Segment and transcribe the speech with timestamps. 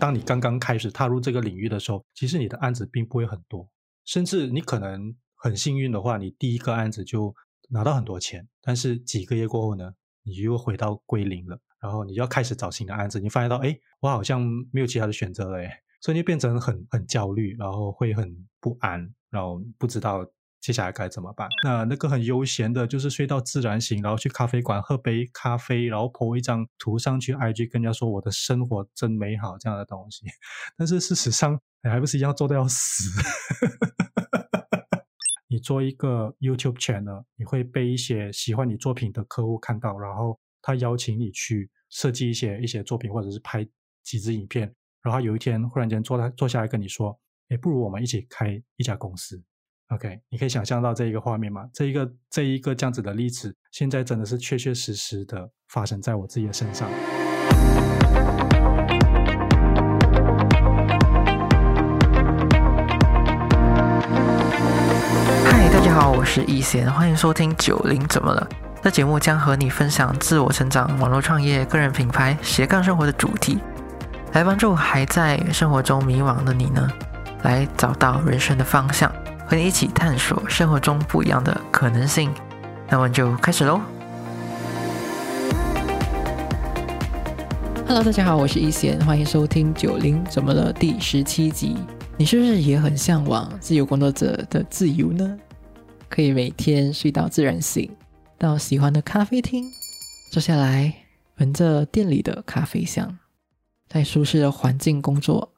[0.00, 3.68] 当你刚刚开始踏入这个领域的时候，其实你的案子并不会很多，
[4.06, 7.32] 甚至你可能很幸运的话，你第一个案子就
[7.68, 9.92] 拿到很多钱，但是几个月过后呢，
[10.22, 14.40] 你又回到归零了，然后你要开始找新的案子，你发现到，哎，我好像
[14.72, 20.26] 没有其他的选择了，哎，所以就变成很很焦虑，然后会很不安，然后不知道。
[20.60, 21.48] 接下来该怎么办？
[21.64, 30.26] 那那个很悠闲的，就是睡到自然醒，然后去咖啡馆喝杯咖啡，然后 po 一张图上去，IG 跟人家说我的生活真美好这样的东西。
[30.76, 33.04] 但是事实上，你还不是一样做到要死。
[35.48, 43.66] 你做一个 YouTube channel，你会被一些喜欢你作品的客户看到，然后他邀请你去设计一些一些作品，或者是拍
[44.04, 47.18] 几支影片，然后有一天忽然间坐他坐下来跟你说，
[47.48, 49.42] 哎，不如我们一起开一家公司。
[49.90, 51.62] OK，你可以想象到这一个画面吗？
[51.74, 56.88] 这一个这一个这样子的例子，现在真的是确确实实的发生在我自己的身上。
[65.44, 68.48] 嗨，大家好，我是易贤，欢迎收听九零怎么了？
[68.80, 73.58] 这节目将和你分享自我成长、网络创业、个人品牌、斜杠生活的主题，
[74.34, 76.88] 来帮助还在生活中迷惘的你呢，
[77.42, 79.12] 来找到人生的方向。
[79.50, 82.32] 和你一起探索生活中不一样的可能性，
[82.88, 83.80] 那我们就开始喽。
[87.84, 91.76] Hello，大家好，我是一贤，欢迎收听九零怎么了第十七集。
[92.16, 95.36] 你是不是也很向往自由工作者的自由呢？
[96.08, 97.90] 可以每天睡到自然醒，
[98.38, 99.64] 到喜欢的咖啡厅
[100.30, 100.94] 坐下来，
[101.38, 103.18] 闻着店里的咖啡香，
[103.88, 105.50] 在舒适的环境工作，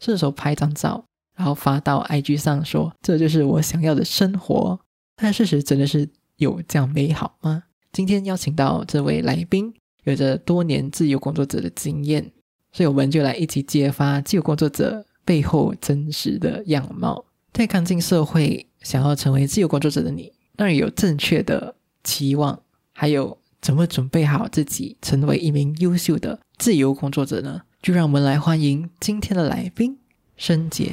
[0.00, 1.04] 顺手拍张照。
[1.38, 4.78] 然后发到 IG 上说：“这就是我想要的生活。”
[5.14, 7.62] 但事实真的是有这样美好吗？
[7.92, 9.72] 今天邀请到这位来宾，
[10.02, 12.32] 有着多年自由工作者的经验，
[12.72, 17.24] 所以我们就来一起揭发自由工作者背后真实的样貌。
[17.52, 22.60] 在刚进社会，想要成为自由工作者的你，当然有正确的期望，
[22.92, 27.62] 还有怎么准备好自己成为一名优秀的自由工作者呢？
[27.80, 29.98] 就让我们来欢迎今天的来宾。
[30.38, 30.92] 申杰。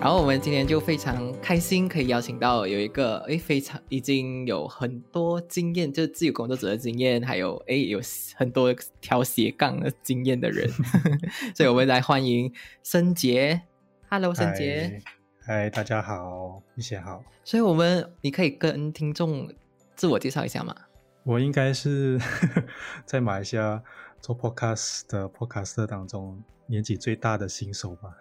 [0.00, 8.00] 然后我们今天就非常开心，可以邀请到有一个诶非常已经有很多经验，就是自由工作者的经验，还有诶有
[8.36, 10.70] 很多条斜杠的经验的人，
[11.54, 12.50] 所以我们来欢迎
[12.82, 13.62] 申杰。
[14.08, 15.02] Hello，申杰。
[15.50, 17.24] 嗨，大家好，一贤好。
[17.42, 19.50] 所以，我们你可以跟听众
[19.96, 20.76] 自我介绍一下吗？
[21.24, 22.20] 我应该是
[23.06, 23.82] 在马来西亚
[24.20, 28.14] 做 podcast 的 podcaster 当中年纪最大的新手吧。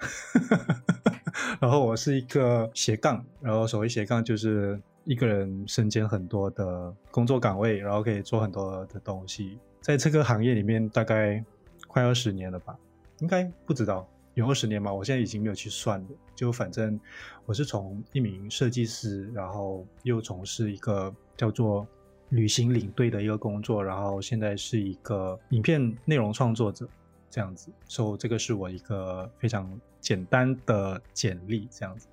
[1.60, 9.60] 然后，我是一个斜杠，然后所谓斜杠就是一个人身兼很多的工作岗位，然后可以做很多的东西。
[9.82, 11.44] 在这个行业里面，大概
[11.90, 12.74] 快二十年了吧？
[13.20, 14.08] 应该不知道。
[14.38, 16.08] 有二十年嘛，我现在已经没有去算了。
[16.36, 17.00] 就反正
[17.48, 21.88] 我是从一名设计师，然后又从事一个叫做
[22.30, 26.88] 旅行领队的一个工作，然后现在是一个影片内容创作者
[27.32, 27.72] 这样子。
[27.88, 29.68] 所以这个是我一个非常
[30.00, 32.08] 简单的简历这样子。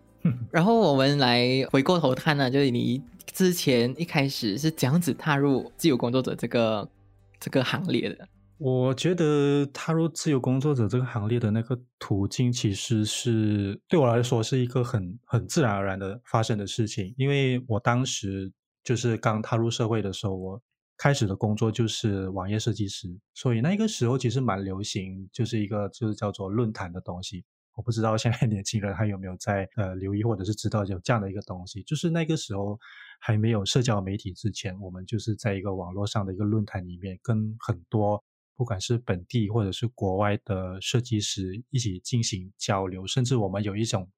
[0.50, 6.88] 然后我们来回过头看呢，就是你之前一开始是怎样子踏入自由工作者这个
[7.38, 8.26] 这个行列的？
[8.56, 17.12] 我觉得踏入自由工作者这个行列的那个途径，其实是对我来说是一个很很自然而然的发生的事情。
[17.18, 18.52] 因为我当时
[18.84, 20.62] 就是刚踏入社会的时候，我
[20.96, 27.44] 开始的工作就是网页设计师，所以那个时候其实蛮流行，就是一个就是叫做论坛的东西。
[27.74, 31.82] 我不知道现在年轻人还有没有在呃留意或者是知道有这样的一个东西。
[31.82, 32.78] 就是那个时候
[33.18, 38.22] 还没有社交媒体之前，我们就是在一个网络上的一个论坛里面，跟很多。
[38.56, 44.08] 不管是本地或者是国外的设计师一起进行交流，甚至我们有一种，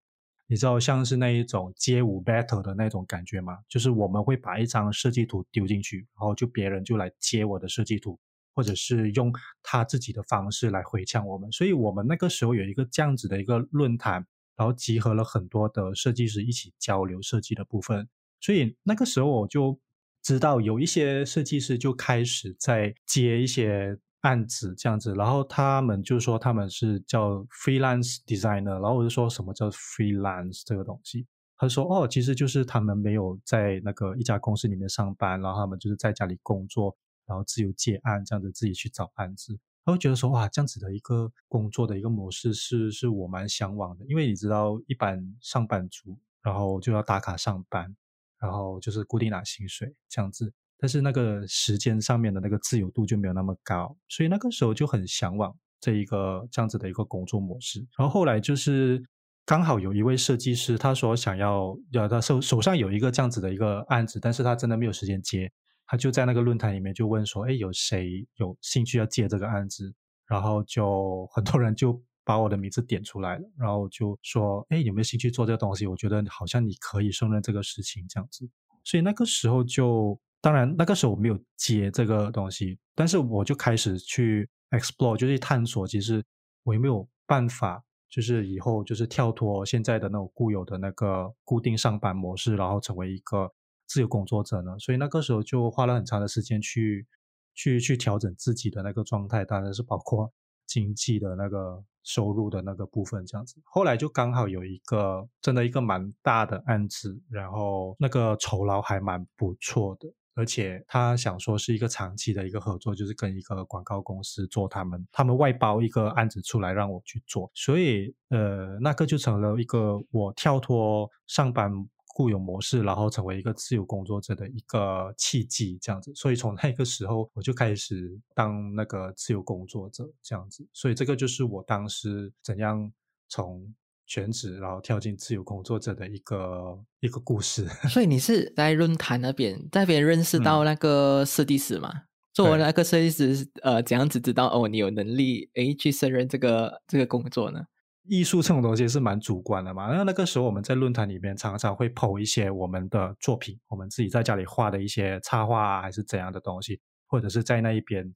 [0.46, 3.58] 你知道像是那一种街舞 battle 的那种感觉吗？
[3.68, 8.18] 就是我们会把一张设计图丢进去，然后就别人就来接我的设计图，
[8.54, 9.32] 或者是用
[9.62, 11.50] 他自己的方式来回呛我们。
[11.50, 18.06] 所以我们那个时候有一个这样子的一个论坛，然后集合了很多的设计师一起交流设计的部分。
[18.40, 19.80] 所以那个时候我就
[20.22, 23.98] 知道有一些设计师就开始在接一些。
[24.26, 31.26] 案子这样子，然后他们就说他们是叫 freelance designer，然后我就说什么叫 freelance 这个东西，
[31.56, 36.96] 他说哦，其实就是他们没有在那个一家公司里面上班，然后他们就是在家里工作，
[37.26, 39.58] 然后自由接案这样子，自己去找案子。
[39.84, 46.18] 他会觉得说哇，这样子的一个工作的一个模式是是我蛮向往的，因为你知道一般上班族。
[46.42, 47.96] 然后就要打卡上班，
[48.38, 50.54] 然后就是固定拿薪水这样子。
[50.78, 57.80] 但是那个时间上面的那个自由度就没有那么高，所以那个时候就很向往这一个这样子的一个工作模式。
[57.96, 59.02] 然后后来就是
[59.46, 65.50] 刚好有一位设计师，他说想要要他手手上有一个这样子的一个案子，但是他真的没有时间接，
[65.86, 69.94] 他就在那个论坛里面就问说：“哎，有谁有兴趣要接这个案子？”
[70.28, 75.86] 然后就很多人就把我的名字点出来了，然后就说：“哎，有没有兴趣做这个东西？
[75.86, 78.46] 我觉得好像你可以胜任这个事情这样子。”
[78.84, 80.20] 所以那个时候就。
[80.40, 86.24] 当然，那个时候我没有接这个东西，但是我就开始去 explore，就是探索，其实
[86.62, 93.52] 我有没有办法，就是以后就是跳脱现在的那种固有的那个固定上班模式，然后成为一个
[93.86, 94.78] 自由工作者呢？
[94.78, 97.06] 所以那个时候就花了很长的时间去
[97.54, 100.32] 去去调整自己的那个状态，当然是包括
[100.66, 101.84] 经济的那个。
[102.08, 121.72] 收入的那个部分这样子，后来就刚好有一个真的一个蛮大的案子，然后那个酬劳还蛮不错的，而且他想说是一个长期的一个合作，就是跟一个广告公司做他们他们外包一个案子出来让我去做，所以呃那个就成了一个我跳脱上班。
[122.08, 126.10] 固有模式，然后成为一个自由工作者的一个契机，这样子。
[126.14, 130.66] 所以从那个时候，我就开始当那个自由工作者，这样子。
[130.72, 132.90] 所以这个就是我当时怎样
[133.28, 133.62] 从
[134.06, 137.66] 全职，然后跳进自由工作者的一个一个故事。
[137.90, 141.92] 所以你是在论坛那边，在那边认识到那个设计师嘛？
[142.32, 147.62] 作为那个设计师，呃，怎样子知道哦，你有能力诶去胜任这个这个工作呢？
[148.08, 158.14] 艺术这种东西是蛮主观的嘛，那那个时候我们在论坛里面常常会 PO 一些我们的作品，我们自己在家里画的一些插画啊，还是怎样的东西，或者是在那一边，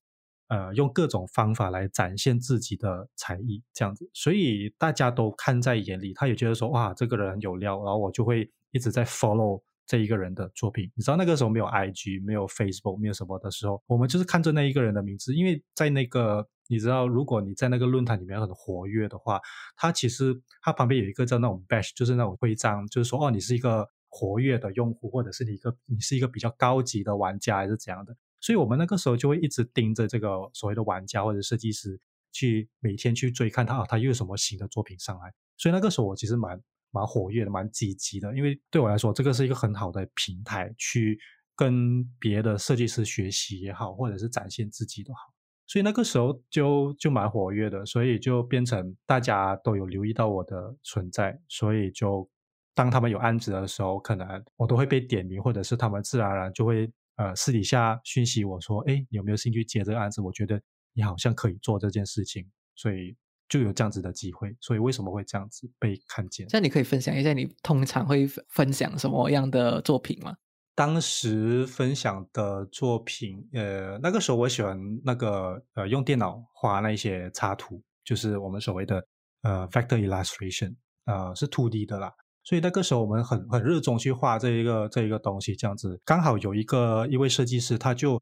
[0.50, 10.90] 呃，用各种方法来展现自己的才艺这样子，所以大家都看在眼里，他也觉得说哇，这个人有料，然后我就会一直在 follow 这一个人的作品。
[10.94, 16.46] 你知道那个时候没有 IG，没有 Facebook，没有什么的时候，我们就是看着那一个人的名字，因为在那个。
[16.72, 19.40] 你知道，如果你在那个论坛里面很活跃的话，
[19.76, 28.14] 他其实他旁边有一个叫那种 badge，就是那种徽章，就是说哦，你是一个活跃的用户，或者是你一个你是一个比较高级的玩家，还是怎样的。
[28.40, 32.00] 所以我们那个时候就会一直盯着这个所谓的玩家或者设计师，
[32.32, 35.32] 去每天去追看他啊，他又有什么新的作品上来。
[35.56, 36.60] 所以那个时候我其实蛮
[36.90, 41.18] 蛮活跃的，蛮积极的，因为对我来说，这个是一个很好的平台，去
[41.54, 45.20] 跟别的设计师学习也好，或者是展现自己都好。
[45.66, 52.28] 所以那个时候就就蛮活跃的，所以就变成大家都有留意到我的存在，所以就
[52.74, 60.22] 当他们有案子的时候，可能我都会被点名，或者是他们自然而然就会呃私底下讯息我说，哎，你有没有兴趣接这个案子？
[60.22, 60.58] 我觉得
[60.94, 63.14] 你好像可以做这件事情，所以
[63.46, 64.56] 就有这样子的机会。
[64.58, 66.46] 所以为什么会这样子被看见？
[66.50, 70.34] 那你可以分享一下，你通常会分享什么样的作品吗？
[70.74, 79.06] 当时分享的作品，呃，那个时候我喜欢那个呃，用电脑画那些插图，就是我们所谓的
[79.42, 80.74] 呃，factor illustration，
[81.04, 82.10] 呃，是 two D 的啦。
[82.42, 86.00] 所以那个时候我们很很热衷去画这一个这一个东西，这样子。
[86.04, 88.20] 刚好有一个一位设计师，他就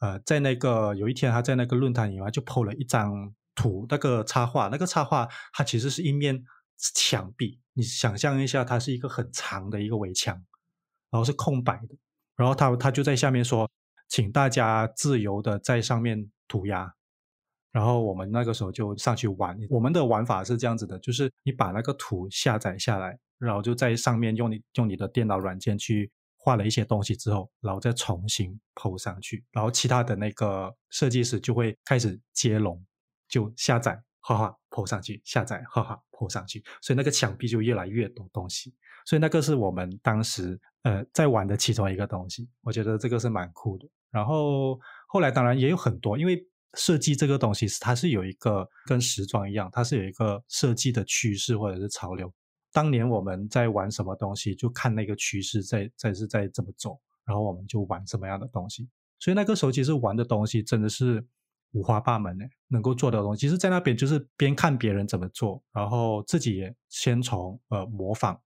[0.00, 6.42] 呃，在那个有一天他在那个论坛里面就 PO 了一张图，那个插画，那个插画它其实是一面
[6.94, 10.42] 墙壁，你想象一下，它是一个很长的一个围墙。
[11.10, 11.96] 然后是空白的，
[12.36, 13.66] 然后他他就在下面说，
[14.08, 16.92] 请大家自由的在上面涂鸦。
[17.72, 32.84] 然后我们那个时候就上去玩，我们的玩法是这样子的，就是你把那个图下载下来，然后就在上面用你用你的电脑软件去画了一些东西之后，然后再重新铺上去，然后其他的那个设计师就会开始接龙，
[33.28, 38.74] 就下载画画铺上去，下载画画铺上去，所以那个墙壁就越来越多东西。
[39.04, 43.86] 所以那个是我们当时呃在玩的其中一个东西，我觉得这个是蛮酷的。
[44.10, 46.42] 然后后来当然也有很多，因为
[46.74, 52.32] 设计这个东西它是有一个跟时装一样，它是有一个设计的趋势或者是潮流。
[52.72, 58.88] 当年我们在玩什么东西，就看那个趋势在在是在怎么走，然后我们就玩什么样的东西。
[59.18, 61.24] 所以那个时候其实玩的东西真的是
[61.72, 68.40] 五花八门呢，能够做的东西，其实在那边就是边看别人怎么做，然后自己也先从呃模仿。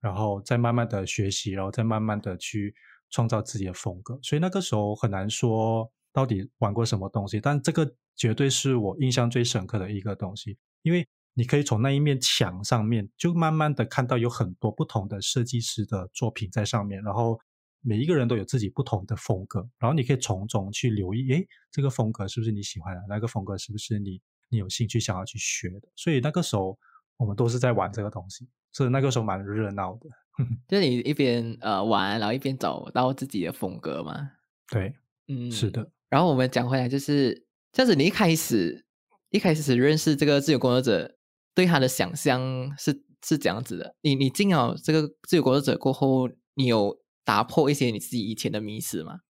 [0.00, 2.72] 然后再慢慢的学习，然后再慢慢的去
[3.10, 4.16] 创造自己的风格。
[4.22, 10.56] 所以那个时候很难说到底玩过什么东西，但这个绝对是我印象最深刻的一个东西。
[10.82, 11.04] 因为
[11.38, 17.38] 你可以从那一面墙上面，就慢慢的看到有很多不同的设计师的作品在上面，然后
[17.80, 23.02] 每一个人都有自己不同的风格，然后你可以从中去留意，诶，这个风格是不是你喜欢的？
[23.08, 25.88] 那个风格是不是你你有兴趣想要去学的？
[25.94, 26.76] 所以那个时候
[27.16, 28.48] 我们都是在玩这个东西。
[28.70, 30.08] 是那个时候蛮热闹的，
[30.68, 34.30] 就是你一边呃玩，然后一边找到自己的风格嘛。
[34.70, 34.94] 对，
[35.26, 35.90] 嗯，是的。
[36.10, 38.84] 然后我们讲回来，就是这样子，你一开始
[39.30, 41.17] 一开始认识这个自由工作者，
[41.58, 43.96] 对他的想象是是这样子的。
[44.02, 49.22] 你你进了这个自由工作者过后，你有打破一些你自己以前的迷思吗？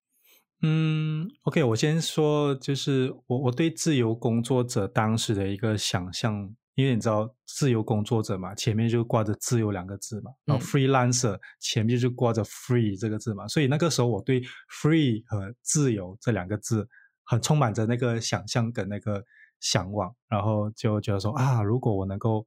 [0.61, 14.42] 嗯，OK，我先说，就是我我对自由工作者当时的一个想象，因为你知道自由工作者嘛，前面就挂着“自由”两个字嘛，然后 freelancer 前面就挂着 “free” 这个字嘛，所以那个时候我对
[14.82, 16.87] “free” 和“自由”这两个字
[17.25, 19.25] 很充满着那个想象跟那个
[19.61, 22.47] 向往，然后就觉得说啊，如果我能够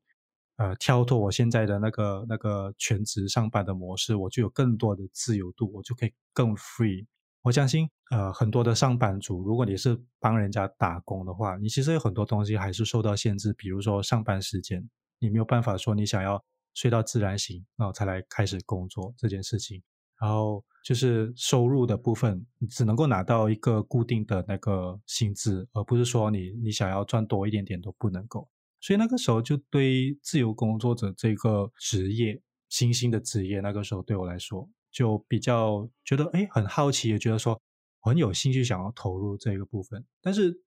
[0.57, 7.05] 呃跳脱我现在的那个那个全职上班的模式，我就有更多的自由度，我就可以更 free。
[7.43, 14.87] 我相信，呃，很多的上班族，如果你是帮人家打工的话，你其实有很多东西还是受到限制，比如说上班时间，
[15.17, 16.43] 你没有办法说你想要
[16.75, 19.81] 睡到自然醒，然后才来开始工作这件事情。
[20.21, 28.47] 然后就是收入的部分，只能够拿到一个固定的那个薪资，而不是说你你想要赚多一点点都不能够。
[28.79, 34.69] 所以那个时候就对自由工作者这个职业，新兴的职业，那个时候对我来说。
[34.91, 37.57] 就比较觉得哎，很好奇，也觉得说
[38.01, 40.05] 很有兴趣，想要投入这个部分。
[40.21, 40.61] 但是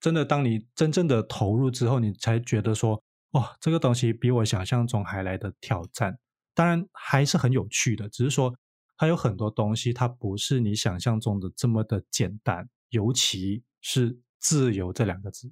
[0.00, 3.02] 真的，当你真正的投入之后，你才觉得说，
[3.32, 6.18] 哇，这个东西比我想象中还来的挑战。
[6.54, 8.54] 当然还是很有趣的，只是说
[8.98, 12.68] 它有很多东西，它不是你想象中的这么的简单。
[12.90, 15.50] 尤其是自由这两个字，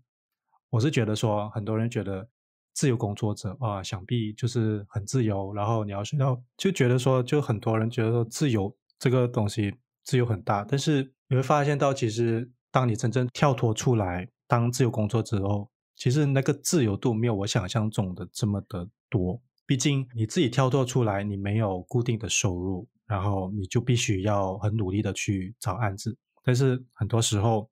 [0.69, 2.29] 我是觉得说，很多人觉得。
[2.79, 5.51] 自由工作者啊，想必就是很自由。
[5.55, 9.75] 然后你要睡到，就觉得说，就很多人觉得说，自由这个东西
[10.05, 10.63] 自由很大。
[10.63, 19.41] 但是你会发现到，其实当你真正跳脱出来当自由工作者后，其实那个自由度没有我想象中的这么的多。
[19.65, 26.17] 毕竟你自己跳脱出来，你没有固定的收入，然后你就必须要很努力的去找案子。
[26.45, 27.71] 但是很多时候，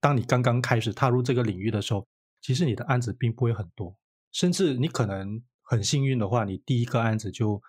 [0.00, 2.06] 当你刚刚开始踏入这个领域的时候，
[2.40, 3.96] 其实你的案子并不会很多。
[4.32, 7.62] 甚至你可能很幸运的话，你第一个案子就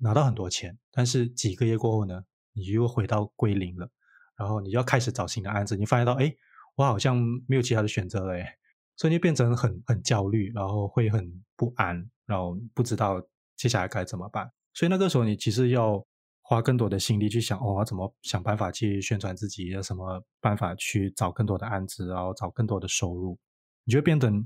[0.00, 3.88] 拿到很多钱，但是几个月过后呢，你又回到归零了，
[4.36, 6.34] 然后你要开始找新的案子，你发现到，哎，
[6.74, 8.58] 我好像没有其他的选择了，哎，
[8.96, 13.22] 所以就变成很很焦虑，然后会很不安，然后不知道
[13.56, 14.50] 接下来该怎么办。
[14.74, 16.04] 所以那个时候你其实要
[16.50, 23.38] 花更多的心力去想，哦，怎么想办法去宣传自己，有什么办法去找更多的案子，然后找更多的收入，
[23.84, 24.44] 你就变成。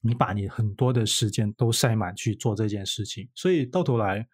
[0.00, 4.24] 你把你很多的时间都塞满去做这件事情，所以到头来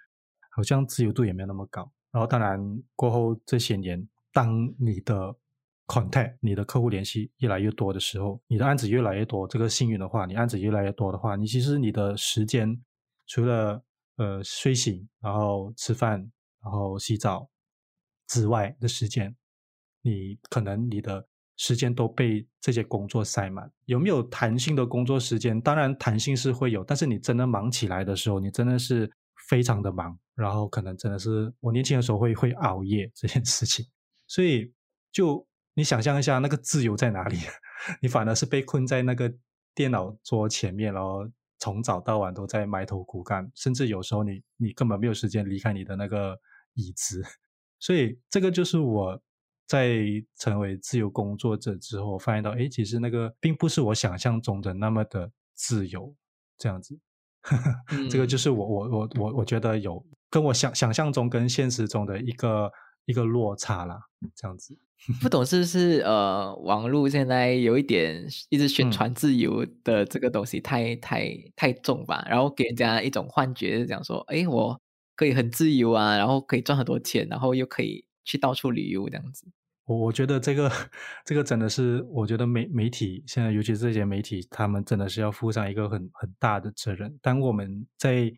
[0.50, 1.90] 好像自由度也没有那么高。
[2.12, 2.60] 然后当然
[2.94, 5.34] 过后这些年，当你的
[5.86, 12.78] contact、你的客户联系越来越多的时候，你的案子越来越多，这个幸运的话，你案子越来越多的话，你其实你的时间
[13.26, 13.82] 除了
[14.16, 16.30] 呃睡醒、然后吃饭、
[16.64, 17.48] 然后洗澡
[18.26, 19.36] 之外的时间，
[20.02, 21.28] 你可能你的。
[21.56, 25.60] 时间都被这些工作塞满，有没有弹性的工作时间？
[25.60, 29.08] 当然弹性是会有，但是你真的忙起来的时候，你真的是
[29.48, 33.86] 非常的忙，然后可能真的是我年轻的时候会会熬夜这件事情。
[34.26, 34.74] 所以
[35.12, 37.38] 就你想象一下，那个自由在哪里？
[38.02, 39.32] 你反而是被困在那个
[39.76, 41.20] 电脑桌前面，然后
[41.60, 46.36] 从早到晚都在埋头苦干，甚至有时候你你根本没有时间离开你的那个
[46.74, 47.22] 椅子。
[47.78, 49.20] 所以这个就是我。
[49.66, 49.96] 在
[50.36, 56.14] 成为自由工作者之后，发现到，哎，其实那个并不是我想象中的那么的自由，
[56.58, 57.00] 这样子。
[58.10, 62.70] 这个就是我我我我我觉得有跟我想想象中跟现实中的一个
[63.06, 63.98] 一个落差啦，
[64.36, 64.76] 这样子。
[65.22, 74.78] 不懂是不是呃，网络现在有一点一直宣传自由的这个东西太太太重吧，然后给人家一种幻觉，是讲说，哎，我
[75.14, 78.04] 可以很自由啊，然后可以赚很多钱，然后又可以。
[78.26, 79.46] 去到处旅游这样子，
[79.84, 80.72] 我我觉得这个
[81.26, 87.18] 这个真的是，我觉得媒媒体现在，尤其是这些媒体，他们真的是要负上一个很很大的责任。
[87.20, 88.32] 当我们在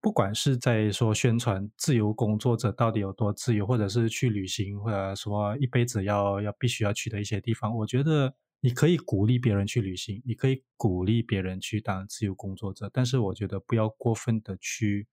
[0.00, 15.06] 不管是在说宣传自由工作者到底有多自由，或者是去旅行，或者说一辈子要要必须要去的一些地方，我觉得你可以鼓励别人去旅行，你可以鼓励别人去当自由工作者，但是我觉得不要过分的去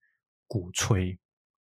[0.48, 1.16] 鼓吹，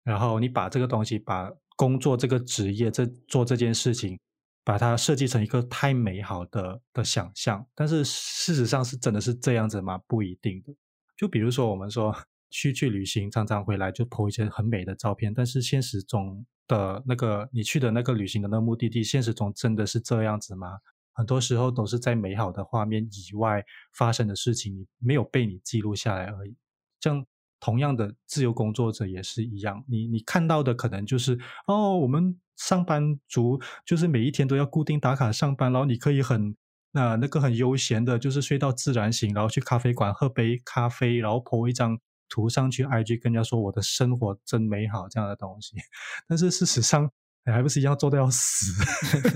[0.03, 1.51] 然后你把这个东西把。
[1.79, 4.19] 工作这个职业，这做这件事情，
[4.65, 9.97] 把它设计成一个太美好的的想象，但是事实上是真的是这样子吗？
[10.05, 10.75] 不一定的。
[11.15, 12.13] 就比如说，我们说
[12.49, 20.79] 去去旅行，常常回来就拍一些很美的照片，但是现实中的那个你去的那个旅行的那个目的地，现实中真的是这样子吗？
[21.13, 26.57] 很多时候都是在美好的画面以外发生的事情，你没有被你记录下来而已。
[26.99, 27.25] 像
[27.59, 29.83] 同样的，自由工作者也是一样。
[29.87, 36.55] 你你看到的可能就是哦，我们上班族就是每一天都要固定打卡上班，然后你可以很
[36.91, 41.99] 那那个很悠闲的，就是睡到自然醒，然后去咖啡馆喝杯咖啡，然后 po 一张
[42.29, 45.75] 图上去 IG，跟人家说我的生活真美好这样的东西。
[46.27, 47.11] 但是事实上，
[47.45, 48.73] 你还不是一样做的要死。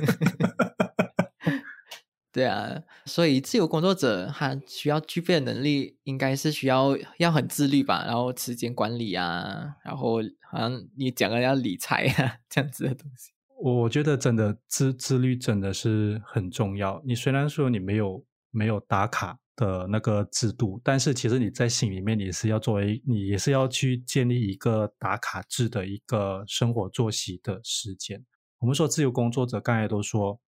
[2.34, 10.16] 对啊，所以自由工作者他需要具备的能力，应该是需要要很自律吧，然后时间管理啊，然后
[10.52, 13.32] 好像你讲的要理财啊这样子的东西。
[13.62, 17.00] 我觉得真的自自律真的是很重要。
[17.06, 28.25] 你虽然说你没有没有打卡的那个制度，但是其实你在心里面你是要作为你也是要去建立一个打卡制的一个生活作息的时间。
[28.58, 30.40] 我们说自由工作者刚才都说，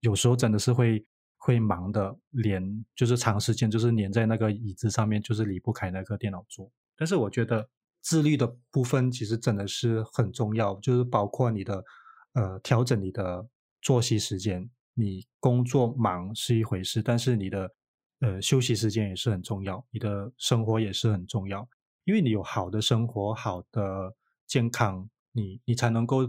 [0.00, 1.04] 有时候真的是会。
[1.46, 6.68] 会忙的连就是长时间就是黏在那个椅子上面，就是离不开那个电脑桌。
[6.96, 7.68] 但是我觉得
[8.00, 11.84] 自律的部分其实真的是很重要，就是包括你的
[12.32, 13.46] 呃调整你的
[13.80, 14.68] 作息时间。
[14.94, 17.70] 你工作忙是一回事，但是你的
[18.18, 21.68] 呃休息时间也是很重要，你的生活也是很重要。
[22.02, 24.12] 因为你有好的生活、好的
[24.48, 26.28] 健康，你你才能够。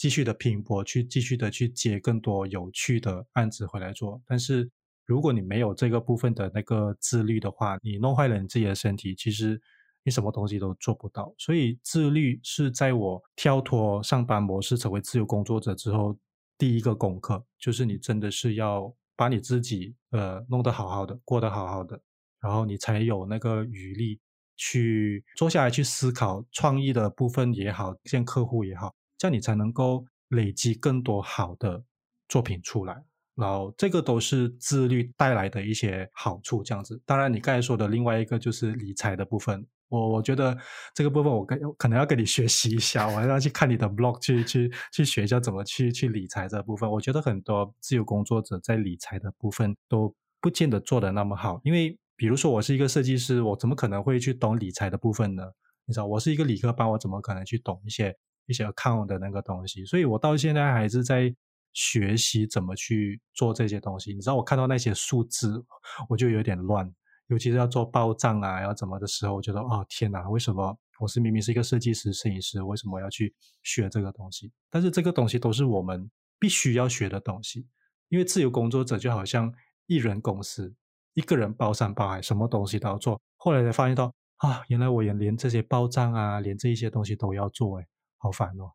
[0.00, 4.18] 继续的拼搏，去继续的去接更多有趣的案子回来做。
[4.26, 4.66] 但是
[5.04, 9.60] 如果你没有这个部分的那个自律的话，你弄坏了你自己的身体，其实
[10.02, 11.34] 你什么东西都做不到。
[11.36, 16.16] 所以自律是在我跳脱上班模式，成为自由工作者之后
[16.56, 22.00] 第一个功课，就是你真的是要把你自己呃弄得好好的，过得好好的，
[22.40, 24.18] 然后你才有那个余力
[24.56, 28.94] 去坐下来去思考创意的部分也好，见客户也好。
[29.20, 31.84] 这样你才能够累积更多好的
[32.26, 36.62] 作品出来，然后这个都是自律带来的一些好处。
[36.62, 40.56] 这样子，当然你刚才说的另外一个就是理财的部分，我我觉得
[40.94, 46.90] 这个部分我跟可能要跟你学习一下，我还要去看你的 blog 去去去学一下怎么去去理财这部分。
[46.90, 55.42] 我觉得很多自由工作者在理财的部分都不见得做的那么好，因为比如说我是一个设计师，我怎么可能会去懂理财的部分呢？
[55.84, 58.16] 你知道，我是一个理科班，我怎么可能去懂一些？
[58.50, 61.32] 一些 account 的那个东西，所以我到现在还是在
[61.72, 64.12] 学习怎么去做这些东西。
[64.12, 65.64] 你知道，我看到那些数字，
[66.08, 66.92] 我就有点乱，
[67.28, 73.32] 尤其是要做报账啊，要怎么的时候，我觉得哦天哪，为什么我是明明是一个设计师、摄影师，为什么要去
[73.62, 74.50] 学这个东西？
[74.68, 76.10] 但是这个东西都是我们
[76.40, 77.64] 必须要学的东西，
[78.08, 79.54] 因为自由工作者就好像
[79.86, 80.74] 一人公司，
[81.14, 83.20] 一个人包山包海，什么东西都要做。
[83.36, 87.86] 后来才发现到啊，原来我也连这些报账啊，连这一些东西都要做，哎。
[88.22, 88.70] 好烦哦，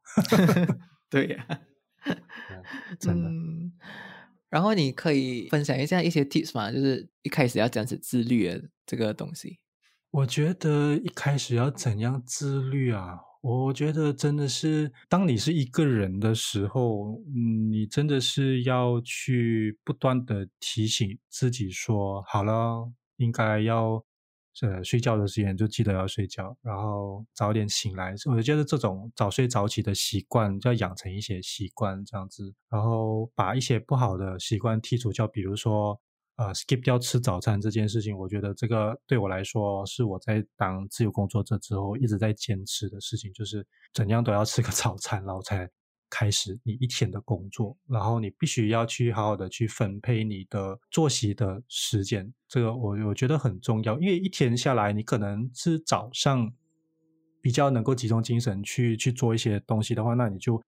[1.09, 1.47] 对呀，
[2.99, 3.29] 真的。
[4.49, 6.71] 然后你可以分享一下一些 tips 吗？
[6.71, 9.59] 就是一开始要怎样子自律的这个东西。
[10.09, 13.19] 我觉得一开始要怎样自律啊？
[13.41, 24.03] 我觉得真的是，当你是一个人的时候，嗯，你真的是要去不断的提醒自己说，好了，应该要。
[24.61, 28.13] 呃，睡觉的时间就记得要睡觉，然后早点醒来。
[28.25, 35.27] 我觉得这种早睡早起的习惯，要养成一些习惯这样子，然后把一些不好的习惯剔除掉。
[35.27, 35.99] 比如说，
[36.37, 45.69] 呃，skip 掉吃早餐这件事情，我觉得这个对我来说是我在当自由工作者之后一直在坚持的事情，就是怎样都要吃个 早餐，然后才。
[46.17, 56.49] 开始你一天的工作，然后你必须要去好好的去分配你的作息的时间，这个我我觉得很重要，因为一天下来，你可能是早上
[57.41, 60.61] 比较能够集中精神去去做一些东西的话，那你就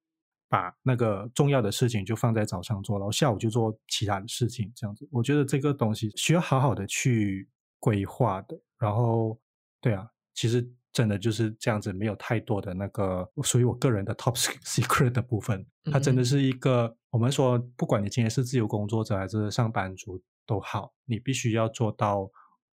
[0.49, 7.47] 把那个重要的事情就放在早上做，然后下午就做其他的事情，这样子，我觉得这个东西需要好好的去
[7.79, 8.59] 规划的。
[8.77, 9.39] 然后，
[9.79, 10.69] 对啊，其实。
[10.97, 14.33] 真的就是这样子，没有太多的那个属于我个人的 top
[14.65, 15.63] secret 的部分。
[15.91, 22.27] 它真的是一个，我们说，不管你今天是自由工作者还是上班族都好，你必须要做到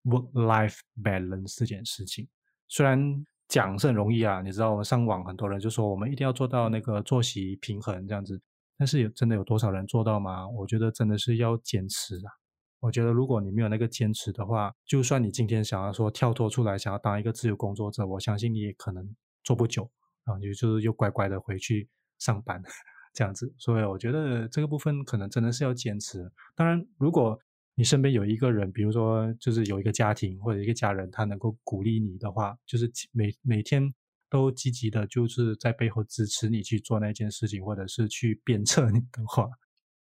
[0.04, 2.26] work life balance 这件事情。
[2.66, 2.98] 虽然
[3.46, 8.40] 讲是很容易啊，你知道，我们上网很多人就说我们一定要做到那个作息平衡这样子，
[8.78, 10.48] 但是有真的有多少人做到吗？
[10.48, 12.32] 我觉得真的是要坚持啊。
[12.84, 19.90] 我觉得，如果你没有那个坚持的话，就算你今天想要说跳脱出来，想要当一个自由工作者，我相信你也可能做不久，
[20.22, 22.62] 然后你就是又乖乖的回去上班
[23.14, 23.50] 这样子。
[23.56, 26.30] 所以我觉得这个部分可能真的是要坚持。
[26.54, 27.40] 当然，如果
[27.74, 33.94] 你身边有一个人，比如说就是有一个家庭或者一个家人，他能够鼓励你的话，就是每每天
[34.28, 39.48] 都积极的，就是在背后支持你去做那件事情，或者是去鞭策你的话，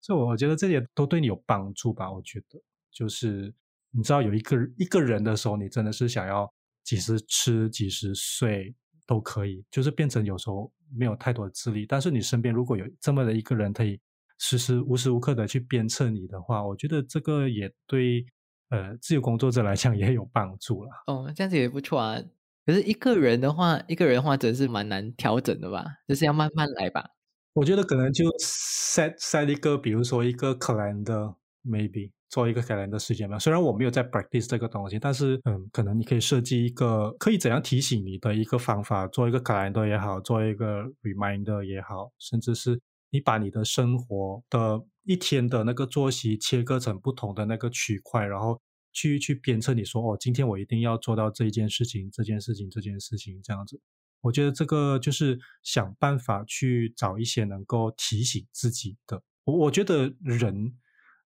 [0.01, 2.11] 所以我觉得这些都对你有帮助吧。
[2.11, 2.61] 我觉得。
[2.93, 3.53] 就是
[3.91, 6.51] 你知道有一个一个人的时候，你真的是想要
[6.83, 8.73] 几时吃几时睡
[9.05, 11.85] 都可以，就是变成有时候没有太多的自律。
[11.85, 13.99] 但是你身边如果有这么的一个人可以
[14.39, 18.25] 时时无时无刻的去鞭策你的话，我觉得这个也对
[18.69, 20.89] 呃自由工作者来讲也有帮助了。
[21.07, 22.21] 哦，这样子也不错啊。
[22.65, 25.85] 可是一个人的话，一个人的话真是蛮难调整的吧？
[26.07, 27.09] 就是要慢慢来吧。
[27.53, 33.39] 我觉得可能就 set set 一个，比如说一个 calendar maybe 做一个 calendar 时间表。
[33.39, 48.61] 虽然我没有在 practice 这个东西，但是嗯，可能你可以设计一个可以怎样提醒你的一个方法，做一个 calendar 也好，做一个 reminder 也好，甚至是你把你的生活的一天的那个作息切割成不同的那个区块，然后。
[48.95, 53.81] 去去鞭策你说哦，今天我一定要做到这一件事情，这件事情，这件事情这样子。
[54.21, 59.19] 我觉得这个就是想办法去找一些能够提醒自己的。
[59.45, 60.71] 我我觉得人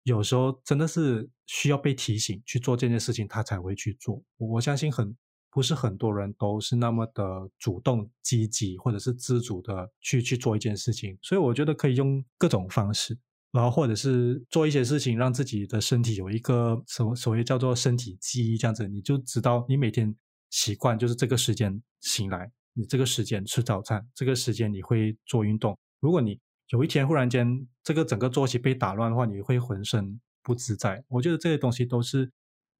[0.07, 4.23] 有时候真的是需要被提醒去做这件事情，他才会去做。
[4.37, 5.13] 我相信很
[5.51, 7.23] 不是很多人都是那么的
[7.59, 13.19] 主动积极或者是自主的去去做一件事情，所以我觉得可以用各种方式。
[13.51, 20.15] 然后或者是做一些事情，让自己的身体有一个所所谓叫做身体记忆，这样子你就知道你每天
[20.49, 25.77] 习惯就是这个时间醒来，你这个时间吃早餐，这个时间你会做运动。
[25.99, 26.39] 如果你
[26.69, 27.47] 有一天忽然间
[27.87, 31.01] 这个整个作息被打乱的话，你会浑身不自在。
[31.07, 32.29] 我觉得这些东西都是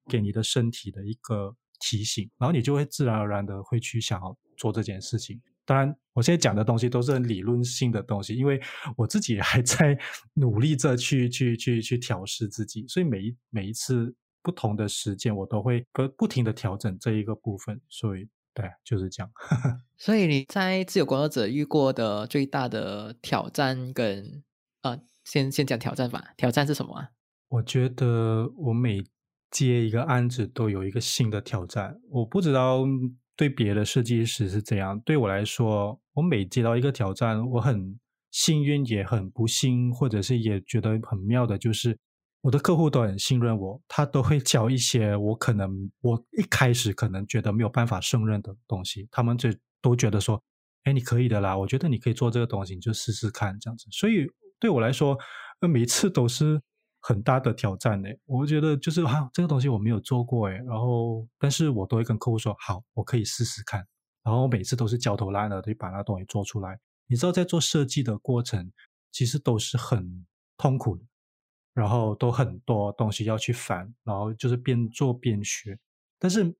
[0.06, 5.40] 给你的身体的一个提醒，然后你就会自然而然的会去想要做这件事情。
[5.64, 8.60] 当然，我现在讲的东西都是理论性的东西，因为
[8.98, 9.98] 我自己还在
[10.34, 17.80] 努力着去去去去调试自己，所以每一每一次不同的时间，我都会不不停的调整这一个部分。
[17.88, 19.32] 所以，对，就是这样。
[19.96, 24.42] 所以你在自由工作者遇过的最大的挑战跟
[24.82, 26.32] 呃，先先讲挑战吧。
[26.36, 27.10] 挑战是什么啊？
[27.48, 29.04] 我觉得我每
[29.50, 32.84] 接一个案子都有一个新的挑战，我不知道。
[33.38, 37.96] 对别的设计师是怎样，对我来说，我每接到一个挑战，我很
[38.32, 41.96] 幸运，也很不幸，或者是也觉得很妙的，就是
[42.40, 50.42] 我的客户都很信任我，他都会教一些我可能我一开始可能觉得没有办法胜任的东西，他们就都觉得说，
[50.82, 53.86] 哎，你可以的啦，我觉得你可以做这个东西，你就试试看这样子。
[53.92, 54.26] 所以
[54.58, 55.18] 对我来说，
[55.60, 56.60] 每一次都是。
[57.00, 63.86] 很大的挑战呢，我觉得就是哈，这个东西我没有做过哎，然后但是我都会跟客户说好，我可以试试看，
[64.24, 66.76] 然后每次都是焦头烂额的把那东西做出来。
[67.06, 68.70] 你知道，在做设计的过程，
[69.12, 70.26] 其实都是很
[70.58, 71.04] 痛苦的，
[71.72, 75.78] 然后都很多东西要去烦，然后就是边做边学。
[76.18, 76.52] 但是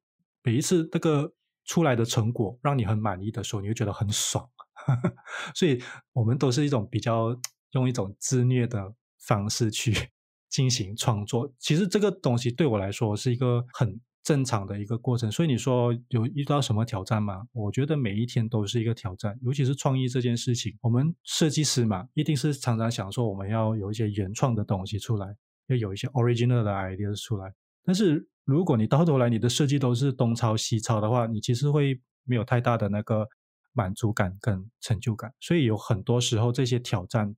[0.44, 1.30] 每一次那个
[1.64, 4.48] 出来的成果让你很满意的时候，你会觉得很爽。
[5.52, 5.82] 所以
[6.12, 7.36] 我们都是一种比较
[7.72, 9.92] 用一种自虐的方式去。
[10.50, 15.30] 进行创作，其实这个东西对我来说是一个很正常的一个过程。
[15.30, 17.42] 所以你说有遇到什么挑战吗？
[17.52, 20.74] 我觉得每一天都是一个挑战，尤其是创意这件事情。
[20.80, 27.52] 我们设计师嘛，一定是常常想说我们要有一些原创的东西出来，要有一些 original 的 ideas 出来。
[27.84, 33.28] 但是如果你到头来你的设计都是东抄西抄的话，你其实会没有太大的那个
[33.74, 35.34] 满足感跟成就感。
[35.40, 37.36] 所以有很多时候这些挑战，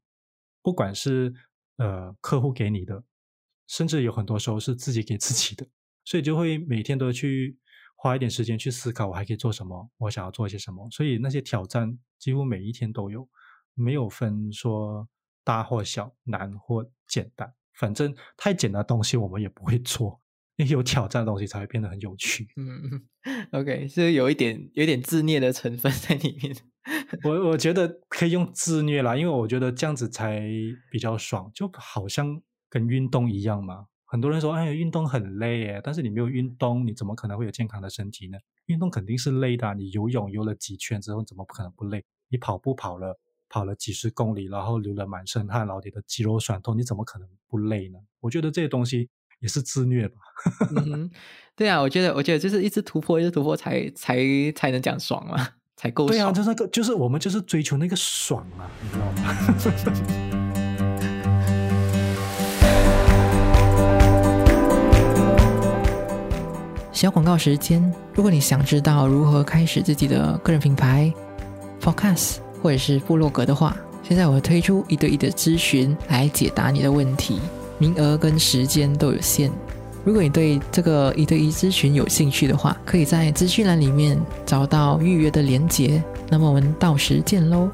[0.62, 1.32] 不管是
[1.76, 3.02] 呃，客户给你的，
[3.66, 5.66] 甚至有很多时候是自己给自己的，
[6.04, 7.58] 所以就会每天都去
[7.96, 10.88] 花一点时间去思考，我还可以做什么，我想要做些什么。
[10.90, 13.28] 所以那些挑战几乎每一天都有，
[13.74, 15.08] 没有分说
[15.44, 20.20] 大或小、难或简单，反正太简单的东西我们也不会做。
[20.68, 22.46] 有挑战的东西才会变得很有趣。
[22.56, 23.08] 嗯，
[23.52, 26.54] OK，是有一点有点自虐的成分在里面。
[27.24, 30.42] 我我觉得可以用自虐啦，因为我觉得这样子才
[30.90, 33.86] 比较爽，就好像跟运动一样嘛。
[34.04, 38.38] 很多人说，哎，运动很累耶，但是你没有运动，你怎么可能会有健康的身体呢？
[38.66, 39.74] 运动肯定是累的。
[39.74, 42.04] 你游泳游了几圈之后，怎么可能不累？
[42.28, 43.18] 你跑步跑了
[43.48, 47.98] 跑了几十公里，然后流了满身汗，然后你的肌肉酸痛，你怎么可能不累呢？
[48.20, 49.08] 我觉得这些东西。
[49.40, 50.16] 也是自虐吧，
[51.56, 54.18] 对啊，我觉得，我觉得就是一直突破，一直突破，才才
[54.54, 55.38] 才能讲爽嘛，
[55.80, 56.18] 才够爽。
[56.18, 59.34] 对啊，就是那个，就是我们就是追求那个爽啊，你知道吗？
[66.92, 71.10] 小广告时间，如果你想知道如何开始自己的个人品牌
[71.80, 77.40] ，Podcast 或者是部落格的话，现在我会推出一对一的咨询来解答你的问题。
[77.78, 79.50] 名额跟时间都有限，
[80.04, 86.02] 如果你对这个一对一咨询有兴趣的话，可以在资讯栏里面找到预约的链接。
[86.28, 87.68] 那么我们到时见喽。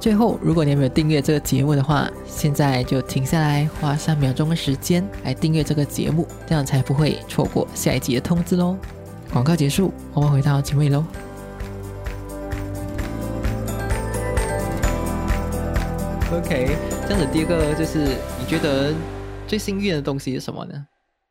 [0.00, 8.74] 最后，如果你还没有订阅这个节目的话，现在就停下来，花三秒钟的时间来订阅这个节目，这样才不会错过下一集的通知喽。
[9.30, 11.04] 广告结束，我们回到结尾喽。
[16.32, 16.70] OK，
[17.06, 18.94] 这样子第二个就是你觉得
[19.46, 20.86] 最幸运的东西是什么呢？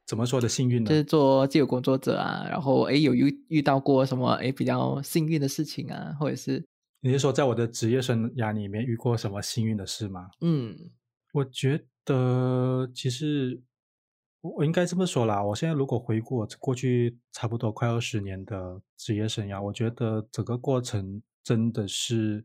[0.09, 0.89] 怎么说的幸运呢？
[0.89, 6.65] 就是做自由工作者啊，然后诶有遇遇到过什么诶比较幸运的事情啊，或者是
[7.01, 10.31] 你是说在我的职业生涯里面遇过什么幸运的事吗？
[10.41, 10.75] 嗯
[11.31, 13.61] 我觉得其实
[14.41, 15.43] 我我应该这么说啦。
[15.43, 22.43] 我现在如果回顾我过去差不多快二十年的职业生涯，我觉得整个过程真的是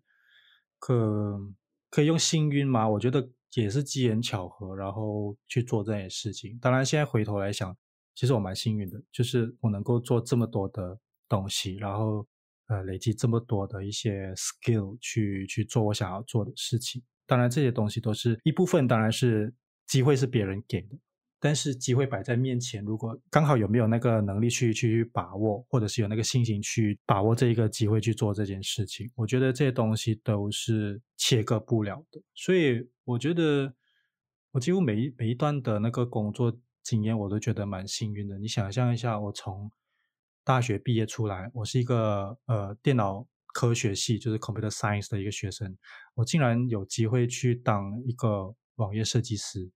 [0.78, 1.40] 可
[1.88, 2.86] 可以用幸运吗？
[2.86, 3.26] 我觉得
[3.62, 6.58] 也是机缘巧合，然后去做这件事情。
[6.60, 7.76] 当然，现在回头来想，
[8.14, 12.26] 其实我蛮幸运的，就是我能够做这么多的东西，然后
[12.68, 17.02] 呃累积这么多的一些 skill 去去做我想要做的事情。
[17.26, 19.54] 当然，这些东西都是一部分，当然是
[19.86, 20.96] 机会是别人给的，
[21.44, 32.18] 但是机会摆在面前，如果刚好有没有那个能力去去把握，或者是有那个信心去把握这一个机会去做这件事情，我觉得这些东西都是切割不了的。
[32.34, 33.74] 所以我觉得
[34.52, 36.50] 我几乎每一每一段的那个工作
[36.82, 38.38] 经验，我都觉得蛮幸运的。
[38.38, 39.70] 你想象一下，我从
[40.44, 45.76] 大学毕业出来，我是一个呃电脑科学系，就是 computer science 的一个学生，
[46.14, 49.70] 我竟然有机会去当一个网页设计师。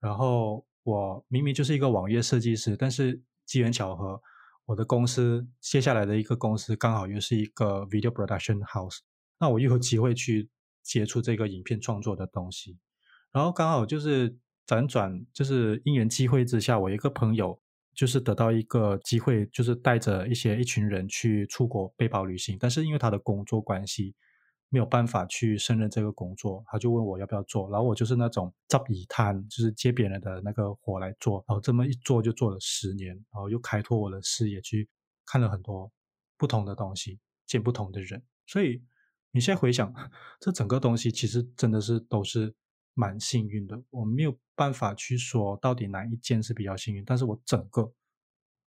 [0.00, 4.18] 然后我明明就是一个网页设计师，但是机缘巧合，
[4.64, 9.00] 我的公司接下来的一个公司刚好又是一个 video production house，
[9.38, 10.48] 那我又有机会去
[10.82, 12.78] 接触这个影片创作的东西。
[13.32, 14.34] 然后刚好就是
[14.66, 17.60] 辗转，就是因缘际会之下，我一个朋友
[17.94, 24.14] 就是得到一个机会，就是带着一些一群人去出国背包旅行，但是因为他的工作关系。
[24.70, 34.88] 没有办法去胜任这个工作，他就问我要不要做，然后我就是那种执椅摊，就是接别人的那个活来做，然后这么一做就做了十年，然后又开拓我的视野，去
[35.24, 35.90] 看了很多
[36.36, 38.22] 不同的东西，见不同的人。
[38.46, 38.82] 所以
[39.30, 39.90] 你现在回想，
[40.38, 42.54] 这整个东西其实真的是都是
[42.92, 43.82] 蛮幸运的。
[43.88, 47.90] 我没有办法去说到底哪一件是比较幸运，但是我整个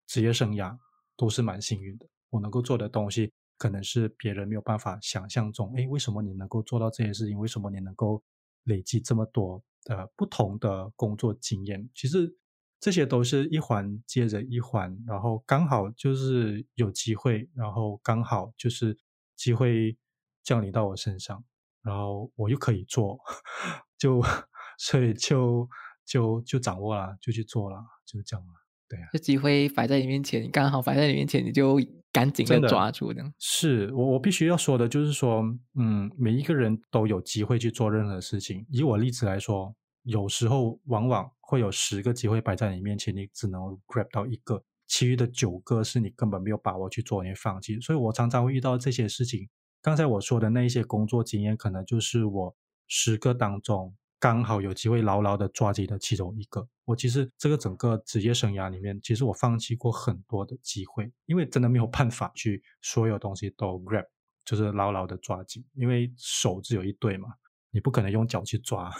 [0.08, 0.76] 职业生涯
[1.16, 2.08] 都是蛮幸运的。
[2.32, 3.32] 我能够做的东西。
[3.62, 7.38] 可能是别人没有办法想象中，哎，为什么你能够做到这件事情？
[7.38, 8.24] 为什么你能够
[8.64, 11.88] 累积这么多的不同的工作经验？
[11.94, 12.36] 其实
[12.80, 18.98] 这些都是一环接着一环，然后刚好就是有机会，然后刚好就是
[19.36, 19.96] 机会
[20.42, 21.46] 降临到我身上，
[21.84, 23.20] 然后我又可以做，
[23.96, 24.20] 就
[24.80, 25.70] 所以就
[26.04, 28.61] 就就掌握了，就去做了，就这样了。
[28.92, 31.80] 对啊，这机会摆在你面前，刚好摆在你面前，你就。
[32.14, 35.42] 赶紧的抓住的，是我我必须要说的，就是说，
[35.80, 38.66] 嗯，每一个人都有机会去做任何事情。
[38.70, 39.74] 以我例子来说，
[40.04, 47.80] 有时候往往会有十个机会摆在你面前，你只能 grab 到一个，其余的九个是你根本没有把握去做，你放弃。
[47.80, 49.48] 所以我常常会遇到这些事情。
[49.82, 52.56] 刚才我说的那一些工作经验，可能就是我
[52.90, 53.96] 十个当中。
[54.20, 64.06] 刚好有机会牢牢的抓紧的其中一个，我其实这个整个职业生涯里面，其实我放弃过很多的机会，因为真的没有办法去所有东西都 grab，
[64.44, 67.30] 就是牢牢的抓紧，因为手只有一对嘛，
[67.70, 68.92] 你不可能用脚去抓，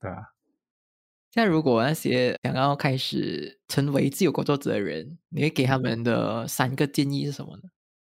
[0.00, 0.22] 对啊。
[1.32, 7.62] 现在如果那些想要开始成为自由工作者的人，你会给他们的三个建议是什么呢？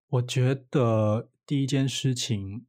[0.10, 2.66] 我觉得第一件事情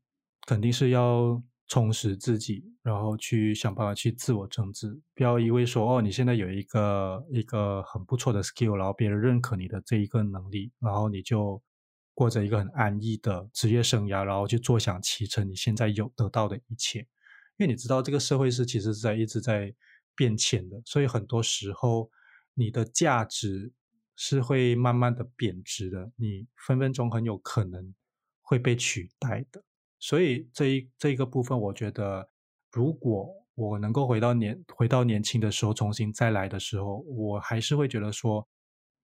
[0.47, 1.43] 肯定是要。
[1.68, 11.62] 充实自己，然后去想办法去自我增值，不要以为说哦，你现在有一个一个很不错的 skill，然后别人认可你的这一个能力，然后你就
[12.14, 17.00] 过着一个很安逸的职业生涯，然后去坐享其成你现在有得到的一切。
[17.59, 19.74] 因为你知道这个社会是其实是在一直在
[20.16, 22.11] 变迁的，所以很多时候
[22.54, 23.72] 你的价值
[24.16, 27.94] 是会慢慢的贬值的，你分分钟很有可能
[28.40, 29.62] 会被取代的。
[29.98, 32.28] 所以这一这一个部分，我觉得，
[32.70, 38.46] 如果我能够回到年回到年轻的时候，重新再来的时候，我还是会觉得说，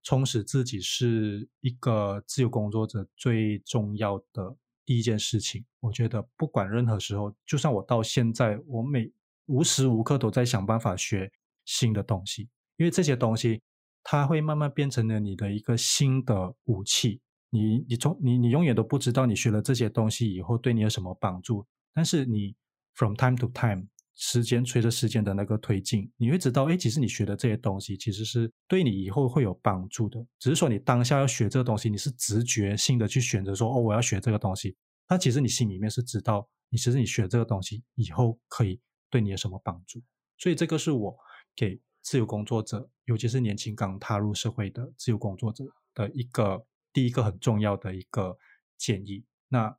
[0.03, 4.55] 充实自己是一个自由工作者最重要的
[4.85, 5.65] 第一件事情。
[5.81, 9.11] 我觉得不管任何时候，就算我到现在，我每
[9.47, 11.29] 无时无刻都在想办法学
[11.65, 13.61] 新的东西，因为这些东西
[14.03, 17.19] 它会慢慢变成了你的一个新的武器。
[17.55, 22.55] 你你从你你永远都不知道你学了这些东西以后对你有什么帮助，但是你
[22.93, 30.25] from time to time 时间随着时间的那个推进，你会知道，哎，其实你学的这些东西其实是对你以后会有帮助的。
[30.39, 34.75] 只是说你当下要学这个东西，你是直觉性的去选择说，哦，我要学这个东西。
[35.07, 40.01] 但其实你心里面是知道，你其实你学这个东西以后可以对你有什么帮助。
[40.37, 41.15] 所以这个是我
[41.55, 45.63] 给自由工作者尤其是年轻刚踏入社会的自由工作者
[45.93, 48.37] 的一个第一个很重要的一个
[48.77, 49.25] 建议。
[49.49, 49.77] 那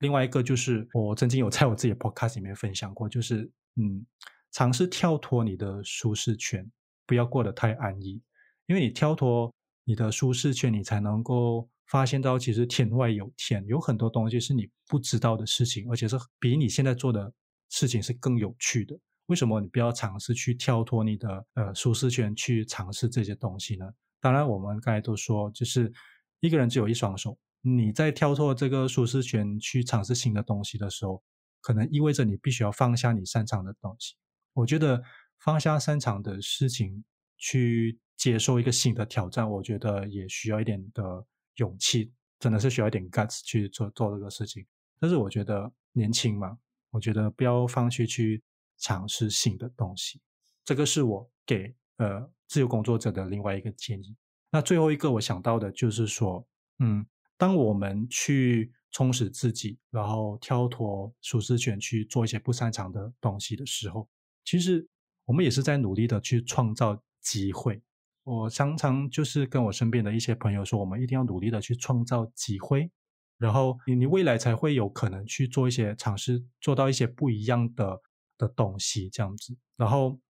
[0.00, 4.04] 另外一个就是我曾经有在我自己的 podcast 里面分享过，就是嗯，
[4.50, 6.68] 尝试跳脱你的舒适圈，
[7.06, 8.20] 不要过得太安逸，
[8.66, 17.32] 因为你跳脱你的舒适圈，你才能够发现到其实天外有天，有很多东西是你不知道的事情，而且是比你现在做的
[17.70, 18.98] 事情是更有趣的。
[19.26, 23.86] 为什么你不要尝试去跳脱你的呃舒适圈去尝试这些东西呢？
[24.20, 25.92] 当然，我们刚才都说，就是
[26.40, 27.38] 一个人只有一双手。
[27.62, 31.22] 你在跳脱这个舒适圈去尝试新的东西的时候，
[31.60, 34.14] 可能意味着你必须要放下你擅长的东西。
[34.52, 35.02] 我觉得
[35.40, 37.04] 放下擅长的事情
[37.36, 44.66] 去接受一个新的挑战，我觉得也需要一点的勇气，真的是需要一点 guts 去做做这个事情。
[45.00, 46.56] 但是我觉得年轻嘛，
[46.90, 48.42] 我觉得不要放弃去。
[48.78, 50.20] 尝试新的东西，
[50.62, 54.14] 这个是我给呃自由工作者的另外一个建议。
[54.50, 56.46] 那最后一个我想到的就是说，
[56.78, 57.06] 嗯，
[57.36, 64.08] 当我们去充实自己，然后跳脱舒适圈去做一些不擅长的东西的时候，
[64.44, 64.86] 其实
[65.24, 67.82] 我们也是在努力的去创造机会。
[68.24, 72.90] 我常常就是跟我身边的一些朋友说，我们一定要努力的去创造机会，
[73.38, 78.00] 然后你你未来才会有可能去做一些尝试，做到一些不一样的。
[78.38, 80.20] 的东西这样子，然后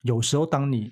[0.00, 0.90] 有时候当你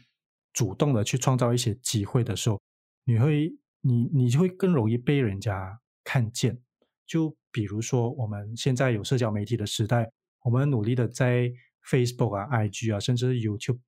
[0.52, 2.60] 主动的去创造一些机会的时候，
[3.04, 6.60] 你会你你就会更容易被人家看见。
[7.06, 10.10] 就比如说我们现在有社交媒体的时代，
[10.42, 11.52] 我们努力的在
[11.84, 13.80] Facebook 啊、IG 啊，甚至 YouTube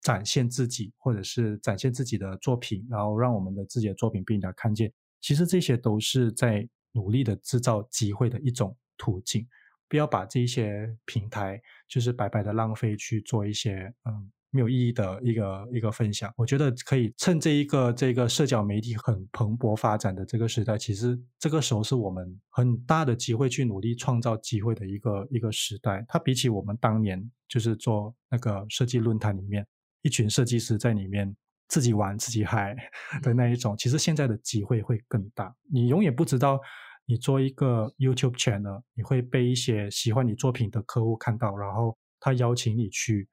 [0.00, 4.92] 展现自己，或者是展现自己的作品，然后让我们的自己的作品被人家看见。
[5.20, 9.46] 其实这些都是在努力的制造机会的一种途径。
[9.88, 16.32] 不要把这些平台就是白白的浪费去做一些嗯没有意义的一个一个分享。
[16.36, 26.04] 我觉得可以趁这一个这个社交媒体很蓬勃发展的这个时代，其实这个时候是我们很大的机会去努力创造机会的一个一个时代。
[26.08, 29.66] 它比起我们当年就是做那个设计论坛里面
[30.02, 31.34] 一群设计师在里面
[31.68, 32.76] 自己玩自己嗨
[33.22, 35.54] 的那一种，其实现在的机会会更大。
[35.72, 36.60] 你永远不知道。
[37.08, 43.28] 你做一个 YouTube channel，你会被一些喜欢你作品的客户看到，然后他邀请你去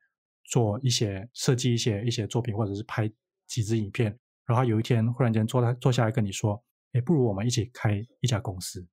[0.54, 3.12] 做一些设计一些一些作品，或者是拍
[3.48, 6.64] 几支影片，然后有一天忽然间坐他坐下来跟你说
[6.94, 8.86] ：“哎，不如我们一起开一家公司。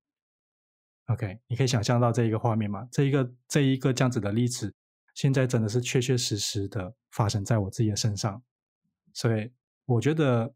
[1.08, 2.88] ”OK，你可以想象到这一个画面吗？
[2.90, 4.74] 这一个这一个这样子的例子，
[5.14, 8.42] 现在真的是确确实实的发生在我自己的身上，
[9.12, 9.52] 所以
[9.84, 10.54] 我觉得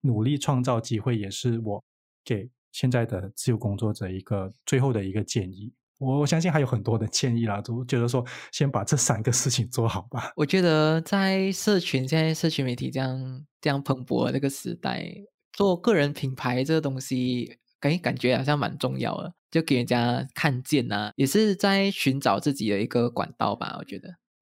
[0.00, 1.84] 努力创造机会也是我
[2.24, 2.50] 给。
[2.72, 10.32] 现在的自由工作者一个最后的一个建议，我我相信还有很多的建议啦，都觉得说先把这三个事情做好吧。
[10.36, 15.06] 我觉得在社群现在社群媒体这样这样蓬勃的这个时代，
[15.52, 23.76] 做个人品牌这个东西，感感觉好像蛮重要的，就给人家看见呐，也是在寻找自己的一个管道吧。
[23.78, 24.08] 我觉得，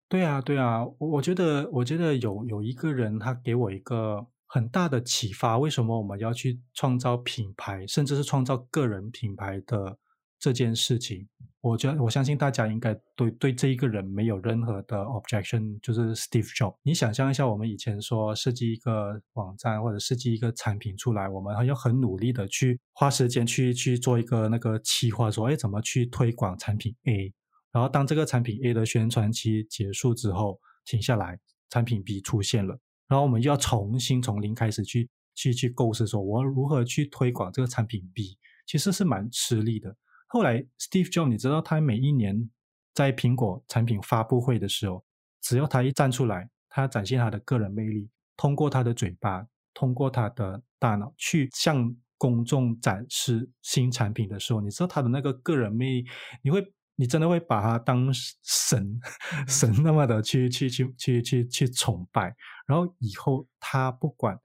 [0.07, 4.27] 对啊，对啊，我我觉得我觉得有有一个人他给我一个。
[4.53, 9.97] 很大的启发，为什么我们要去创造品牌，甚至是创造个人品牌的
[10.41, 11.27] 这件事情？
[11.61, 16.75] 我觉我相信大家应该对对这一个人没有任何的 objection，就是 Steve Jobs。
[16.81, 27.31] 你想象一下，我们以前说设计一个网站或者设计一个产品出来，我们要很努力的去花时间去去做一个那个企划，说哎怎么去推广产品 A，
[27.71, 31.37] 然后当这个产品 A 的宣传期结束之后停下来，
[31.69, 32.75] 产品 B 出现了。
[33.07, 39.95] 然后我们又要重新从零开始去去去构思，说我如何去推广这个产品 B，其实是蛮吃力的。
[40.31, 42.49] 后来 Steve Jobs，你知道他每一年
[42.93, 45.03] 在苹果产品发布会的时候，
[45.41, 56.05] 只要他一站出来，他展现他的个人魅力，通过他的嘴巴，通过他的大脑去向公众展示新产品的时候，你知道他的那个个人魅力，
[56.41, 56.73] 你会。
[56.95, 58.13] 你真的会把他当
[58.43, 58.99] 神
[59.47, 62.35] 神那么的去去去去去去崇拜，
[62.67, 64.37] 然后以后他不管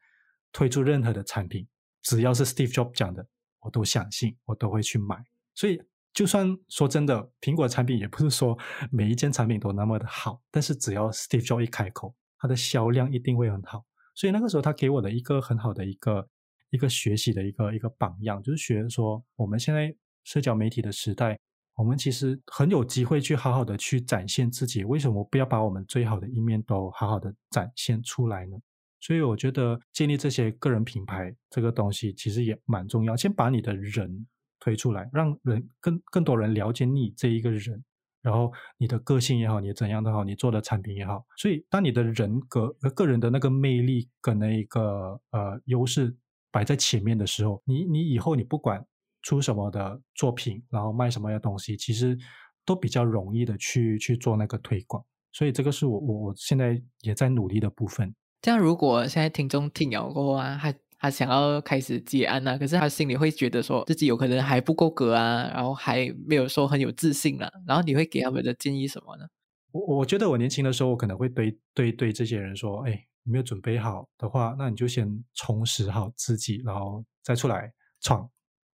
[0.53, 1.68] 推出任何的产品，
[2.01, 3.26] 只要是 Steve Jobs 讲的，
[3.61, 5.22] 我都相信，我都会去买。
[5.57, 5.76] 所以，
[6.12, 8.57] 就算说真的，苹果产品也不是说
[8.92, 13.84] 每一件产品都那么的好，但是只要 Steve Jobs 一开口，它的销量一定会很好。
[14.14, 16.28] 所以那个时候，他给我的一个很好的一个
[16.70, 19.92] 一个学习的一个一个榜样，就是学说我们现在
[20.22, 21.36] 社交媒体的时代。
[21.78, 28.57] 我们其实很有机会去好好的去展现自己，为什么不要把我们最好的一面都好好的展现出来呢？
[28.98, 33.14] 所以我觉得建立这些个人品牌这个东西其实也蛮重要。
[33.14, 34.26] 先把你的人
[34.67, 37.85] 推出来，让人更更多人了解你这一个人，
[38.21, 46.12] 然后你的个性也好，你怎样都好，你做的产品也好，所以当你的人格、个人的那个魅力跟那一个呃优势
[46.51, 48.85] 摆在前面的时候，你你以后你不管
[49.23, 52.19] 出什么的作品，然后卖什么样的东西，其实
[52.64, 55.01] 都比较容易的去去做那个推广。
[55.33, 58.12] 所以这个是我我我现在也在努力的部分。
[58.43, 69.26] 这样，如果现在听众听了过啊，他他想要开始接案啊，可是他心里会觉得说自己有可能还不够格啊，然后还没有说很有自信啊，然后你会给他们的建议什么呢？
[69.72, 72.92] 我我觉得我年轻的时候，我可能会对对对这些人说，哎，
[73.24, 78.28] 你没有准备好的话，那你就先充实好自己，然后再出来闯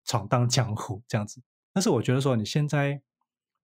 [0.05, 1.41] 闯荡江湖这样子。
[1.73, 3.01] 但是我觉得说你现在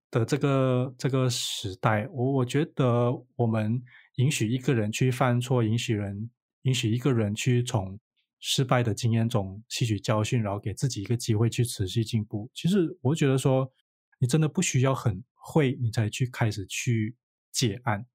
[0.09, 3.83] 的这个这个时代，我我觉得我们。
[4.15, 6.29] 允许一个人去犯错，允许人
[6.61, 7.99] 允许一个人去从
[8.47, 12.47] 失败的经验中吸取教训，然后给自己一个机会去持续进步。
[12.53, 13.67] 其实我觉得说，
[14.19, 17.15] 你真的不需要很会，你才去开始去
[17.51, 18.05] 解案。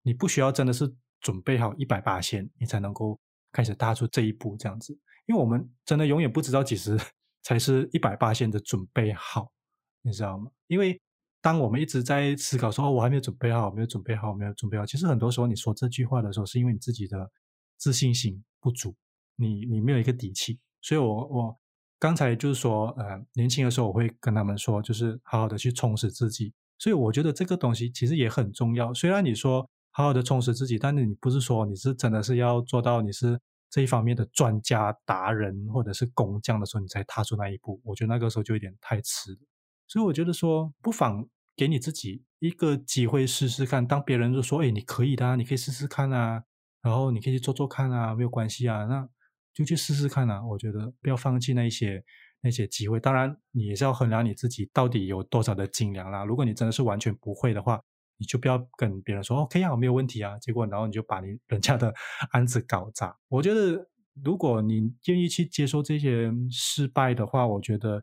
[0.00, 3.20] 你不需要真的是准备好一百八千，你才能够
[3.52, 4.98] 开始踏出这一步这样子。
[5.26, 6.98] 因为我们真的永远不知道几时
[7.44, 9.52] 才是一百八千的准备好，
[10.00, 10.50] 你知道吗？
[10.68, 10.98] 因为。
[11.44, 17.30] 当我们一直在思考说“哦，我还没有准备好，没有准备好，没有准备好”，其实很多时候你说这句话的时候，是因为你自己的
[17.76, 18.96] 自信心不足，
[19.36, 20.58] 你你没有一个底气。
[20.80, 21.58] 所以，我我
[21.98, 26.52] 刚才就是说，呃，年轻的时候我会跟他们说，就是好好的去充实自己。
[26.78, 28.92] 所以，我觉得这个东西其实也很重要。
[28.92, 37.80] 虽然你说好好的充实自己，但是你不是说你是真的是要做到你是这一方面的专家达人或者是工匠的时候，你才踏出那一步。
[37.84, 39.38] 我觉得那个时候就有点太迟了。
[39.86, 41.28] 所以，我觉得说不妨。
[41.56, 43.86] 给你自己一个机会试试看。
[43.86, 46.42] 当别人就说：“哎，你可以的，你可以试试看啊，
[46.82, 49.08] 然后你可以去做做看啊，没有关系啊，那
[49.54, 52.04] 就去试试看啊。”我觉得不要放弃那些
[52.42, 53.00] 那些机会。
[53.00, 56.24] 当然，你也是要衡量你自己到底有多少的斤两啦。
[56.24, 57.80] 如果你真的是完全不会的话，
[58.18, 60.38] 你就不要跟别人说 “OK 啊，我没有问题啊”。
[60.40, 61.92] 结果然后你就把你人家的
[62.32, 63.16] 案子搞砸。
[63.28, 63.88] 我觉得，
[64.22, 68.02] 如果你愿意去接受这些失败的话，我觉得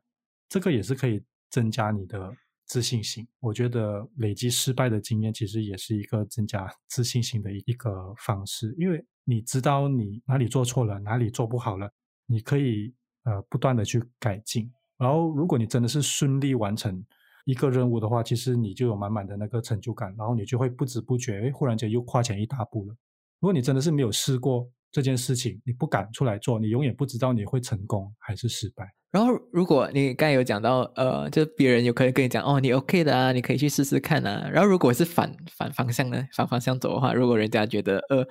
[0.49, 2.33] 这个也是可以增加你的。
[2.71, 11.91] 自信心，我觉得累积失败的经验其实也是一个增加自信心的一个方式，因为你知道你哪里做错了，哪里做不好了，
[12.25, 12.93] 你可以
[13.25, 14.71] 呃不断的去改进。
[14.97, 17.05] 然后，如果你真的是顺利完成
[17.43, 22.95] 一个任务的话，其实你就有满满的那个成就感，然后你就会不知不觉，哎，忽然间又跨前一大步了。
[23.41, 28.89] 如果你真的是没有试过这件事情，你不敢出来做，你永远不知道你会成功还是失败。
[29.11, 34.49] 然后，如果你刚才有讲到，呃，就别人有可能跟你讲，哦，你 OK 的啊，你可以去试试看啊。
[34.51, 38.25] 然后，如果是反反方向呢，反方向走的话，如果人家觉得，呃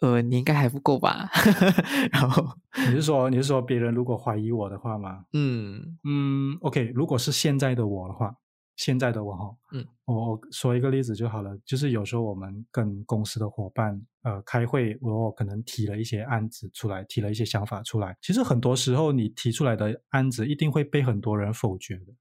[0.00, 1.28] 呃，你应该还不够吧？
[2.12, 2.46] 然后
[2.78, 5.24] 你是说，你是说别人如果怀疑我的话吗？
[5.32, 8.39] 嗯嗯，OK，如果是现在的我的话。
[8.80, 18.16] 现在的我哈，嗯，我我说一个例子就好了，就是有时候我们跟公司的伙伴呃开会，我可能提了一些案子出来，提了一些想法出来。
[18.22, 22.14] 其实很多时候你提出来的案子一定会被很多人否决的，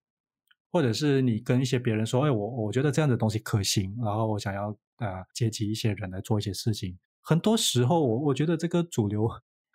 [0.69, 6.99] 或者是你跟一些别人说，哎，我我觉得这样的东西可行，然后我想要啊接集一些人来做一些事情。
[7.21, 9.29] 很多时候我我觉得这个主流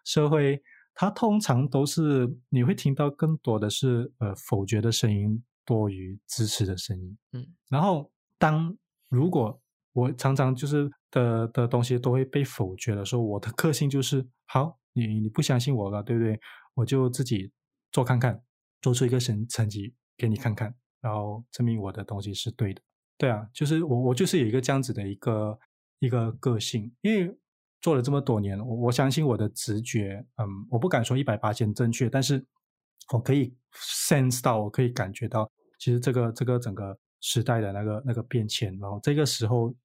[0.05, 0.63] 社会，
[0.93, 5.43] 它通常都是你会听到更多的是呃否决的声音。
[5.65, 8.77] 多于支持的声音，嗯，然后当
[9.09, 9.61] 如果
[9.93, 16.39] 我常常就是的的东西都会被否决的时候，我的个性就是好，你你不相信我了，对不对？
[16.75, 17.51] 我就自己
[17.93, 18.43] 做看看，
[18.81, 22.83] 做出一个成成绩给你看看，然后证明我的东西是对的。
[23.17, 25.59] 对啊，就是我我就是有一个这样子的一个
[26.01, 27.37] 一个个性，因为
[27.81, 32.45] 做了这么多年，我我相信我的直觉，嗯，我不敢说一百八千正确，但是。
[33.13, 35.53] 我可以 sense 到，我可以感觉到，
[35.85, 39.77] 其实这个这个整个时代的那个那个变迁，然后这个时候，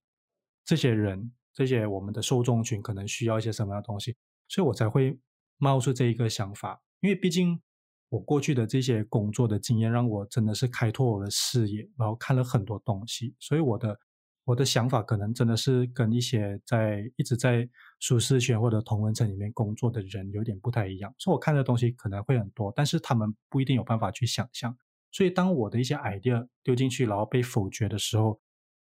[0.63, 4.15] 这些人这些我们的受众群可能需要一些什么样的东西，
[4.47, 5.19] 所以我才会
[5.57, 6.81] 冒出这一个想法。
[7.01, 7.61] 因为毕竟
[8.07, 13.99] 我过去的这些工作的经验，让我真的是开拓我的视野，然后看了很多东西，所以我的。
[14.45, 17.69] 我的想法可能真的是跟一些在一直在
[17.99, 24.75] 舒适圈或者同文层里面工作的人有点不太一样，所以我看的东西可能会很多，但是他们不一定有办法去想象。
[25.11, 28.39] 所以当我的一些 idea 丢进去，然后被否决的时候，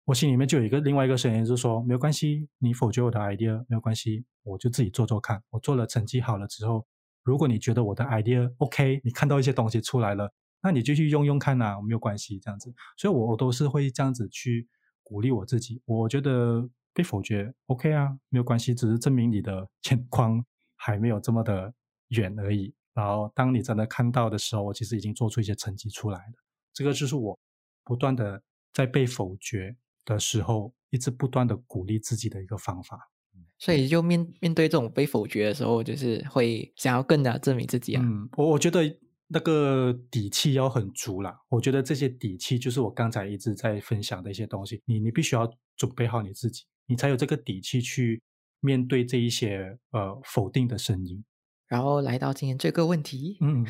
[0.04, 5.42] 我心里面就有一个另外一个声音，就是说没有关系，你否决我的 idea 没有关系，我就自己做做看。
[5.50, 6.86] 我做了成绩好了之后，
[7.22, 12.72] 如果你觉得我的 idea OK，你看到一些东西出来了，那你就去用用看呐，没有关系这样子。
[12.96, 14.68] 所以，我我都是会这样子去。
[15.10, 20.44] 鼓励我自己，我觉得被否决 OK 啊，没有关系，只是证明你的 眼光
[20.76, 21.72] 还没有这么的
[22.08, 22.74] 远而已。
[22.98, 26.32] 然后当你真的看到的时候，我其实已经做出一些成绩出来了。
[26.74, 27.38] 这个就是我
[27.84, 28.42] 不断的
[28.72, 33.08] 在被否决的时候，一直不断的鼓励自己的一个方法。
[33.56, 38.02] 所以就面面对这种被否决的时候，就是会想要更加证明自己啊。
[38.04, 41.40] 嗯，我我觉得那个底气要很足啦。
[41.50, 44.82] 我觉得这些底气就是我刚才一直在分享的一些东西。
[44.86, 48.20] 你你必须要准备好你自己，你才有这个底气去
[48.58, 51.24] 面对这一些呃否定的声音。
[51.68, 53.64] 然后来到今天这个问题，嗯，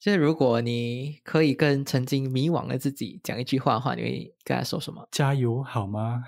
[0.00, 5.06] 就是如果你可以跟曾经迷惘的自己讲一句话的话，你会跟他说什么？
[5.12, 6.24] 加油好吗？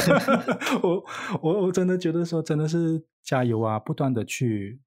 [0.82, 1.04] 我
[1.42, 4.80] 我我真的觉得说真的是加油啊，不断的去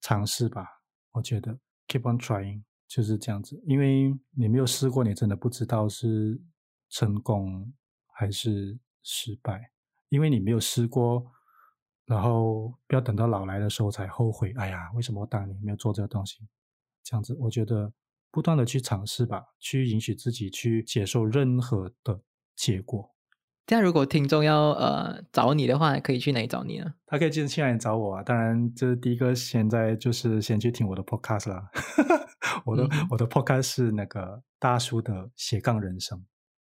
[0.00, 0.64] 尝试吧。
[1.12, 6.40] 我觉得 keep on trying 就是这样子，因为你没有试过，你真的不知道是
[6.88, 7.72] 成功
[8.12, 9.72] 还是失败，
[10.10, 11.24] 因为你没有试过，
[12.10, 14.52] 然后不要等到老来的时候才后悔。
[14.56, 16.40] 哎呀，为什么我当年没有做这个东西？
[17.04, 17.92] 这样子，我觉得
[18.32, 22.20] 不断的去尝试吧，去允许自己去接受任何的
[22.56, 23.14] 结果。
[23.64, 26.94] 这样，如果听众要呃找你的话，可以去哪里找你呢？
[27.06, 28.24] 他可以进去来找我啊。
[28.24, 31.70] 当然，这是第一个，现在就是先去听我的 podcast 啦。
[32.66, 36.20] 我的我的 podcast 是那个大叔的斜杠人生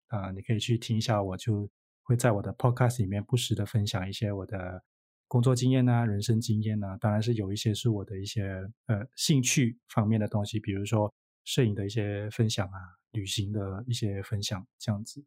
[0.09, 1.23] 啊，你可以去听一下。
[1.23, 1.67] 我就
[2.03, 4.83] 会在我的 podcast 里面不时的分享一些我的
[5.29, 6.97] 工作经验啊、人生经验啊。
[6.97, 8.43] 当然是有一些是我的一些
[8.87, 11.09] 呃兴趣方面的东西，比如说
[11.45, 12.77] 摄影的一些分享啊、
[13.11, 15.23] 旅行的一些分享这样子。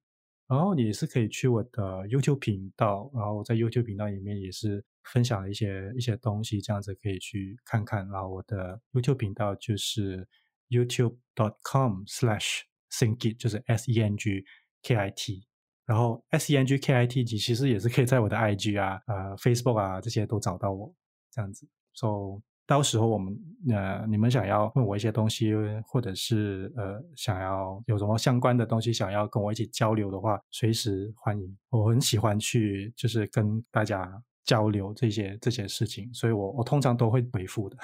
[0.48, 8.06] 然后你是可以去我的 YouTube 频道，然后在 YouTube 频道里面也是分享了一些一些东西，这样子可以去看看。
[8.10, 10.28] 然后我的 YouTube 频道就是
[10.68, 14.44] YouTube.com/slash/thinkit，就是 S E N G
[14.82, 15.46] K I T。
[15.86, 20.94] 然后 S E N G K I T 其实也是可以在我的 IG 啊、呃 Facebook 啊这些都找到我，
[21.30, 21.66] 这样子。
[21.94, 23.36] So 到时候我们
[23.70, 25.52] 呃，你们想要问我一些东西，
[25.84, 31.58] 或者是呃，想要有什么相关的东西想要跟我一起交流的话，随时欢迎。
[31.70, 34.10] 我很喜欢去就是跟大家
[34.44, 37.76] 交流这些这些事情，所以我我通常都会回复的。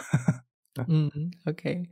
[0.86, 1.10] 嗯
[1.46, 1.82] ，OK，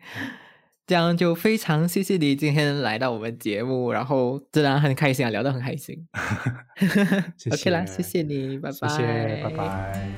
[0.88, 6.06] 这样就非常谢谢你今天来到我们节目，然后自然很开心啊，聊得很开心。
[7.50, 10.08] OK 啦，谢谢你，拜拜，谢谢，拜拜。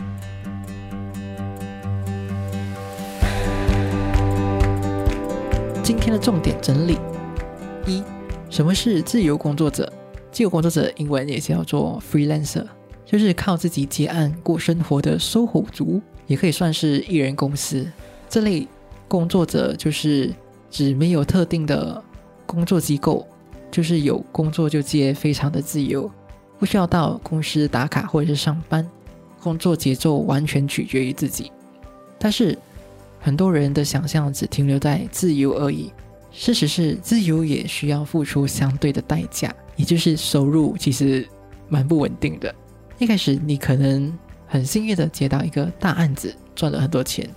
[5.83, 6.99] 今天的重点整理：
[7.87, 8.05] 一、
[8.51, 9.91] 什么是自由工作者？
[10.31, 12.67] 自由工作者英文也叫做 freelancer，
[13.07, 17.91] 就是靠自己接案过生活的收获族，也可以算是艺人公司。
[18.29, 18.69] 这类
[19.09, 20.31] 工作者就是
[20.71, 22.03] 指没有特定的
[22.47, 23.27] 工作机构，
[23.71, 26.11] 就是有工作就接，非常的自由，
[26.59, 28.87] 不需要到公司打卡或者是上班，
[29.41, 31.51] 工作节奏完全取决于自己。
[32.19, 32.57] 但是
[33.21, 35.93] 很多人的想象只停留在自由而已。
[36.31, 41.27] 事实是，自由也需要付出相对的代价，也就是收入其实
[41.69, 42.55] 蛮不稳定的。
[42.99, 44.13] 一开始你可能
[44.47, 47.29] 很幸运的接到一个大案子，赚了很多钱，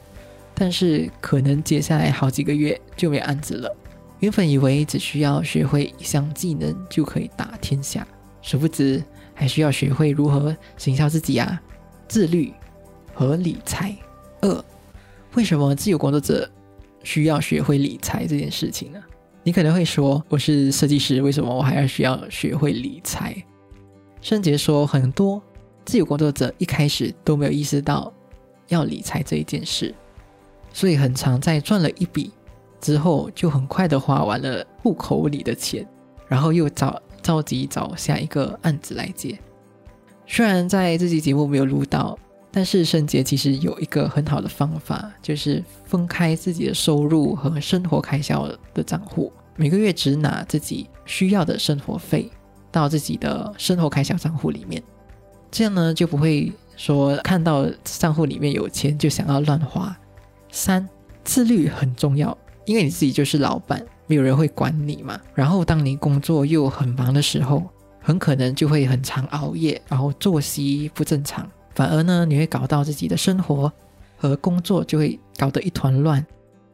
[0.53, 3.75] 但是可能接下来好几个月就没案子了。
[4.19, 8.07] 原本以为只需要学会一项技能就可以打天下，
[8.41, 11.59] 殊不知还需要学会如何行销自己啊，
[12.07, 12.53] 自律
[13.13, 13.95] 和理财。
[14.41, 14.65] 二
[15.33, 16.49] 为什么自由工作者
[17.03, 19.01] 需要学会理财这件事情呢？
[19.43, 23.35] 你可能会说，我是设计师，为什么我还要需要学会理财？
[24.21, 25.41] 圣杰说，很多
[25.83, 28.13] 自由工作者一开始都没有意识到
[28.67, 29.95] 要理财这一件事，
[30.73, 32.31] 所以很常在赚了一笔
[32.79, 35.87] 之后，就很快的花完了户口里的钱，
[36.27, 39.37] 然后又找着急找下一个案子来接。
[40.25, 42.17] 虽然在这期节目没有录到。
[42.53, 52.29] 但是圣杰其实有一个很好的方法，就是分开自己的收入和生活开销的账户，每个月只拿自己需要的生活费
[52.69, 54.83] 到自己的生活开销账户里面，
[55.49, 59.97] 这样呢就不会说看到账户里面有钱就想要乱花。
[60.51, 60.87] 三，
[61.23, 65.19] 自律很重要，因为你自己就是老板，没有人会管你嘛。
[65.33, 67.63] 然后当你工作又很忙的时候，
[67.99, 71.49] 很可能就会很常熬夜，然后作息不正常。
[71.73, 73.71] 反而呢，你会搞到自己的生活
[74.17, 76.25] 和工作就会搞得一团乱，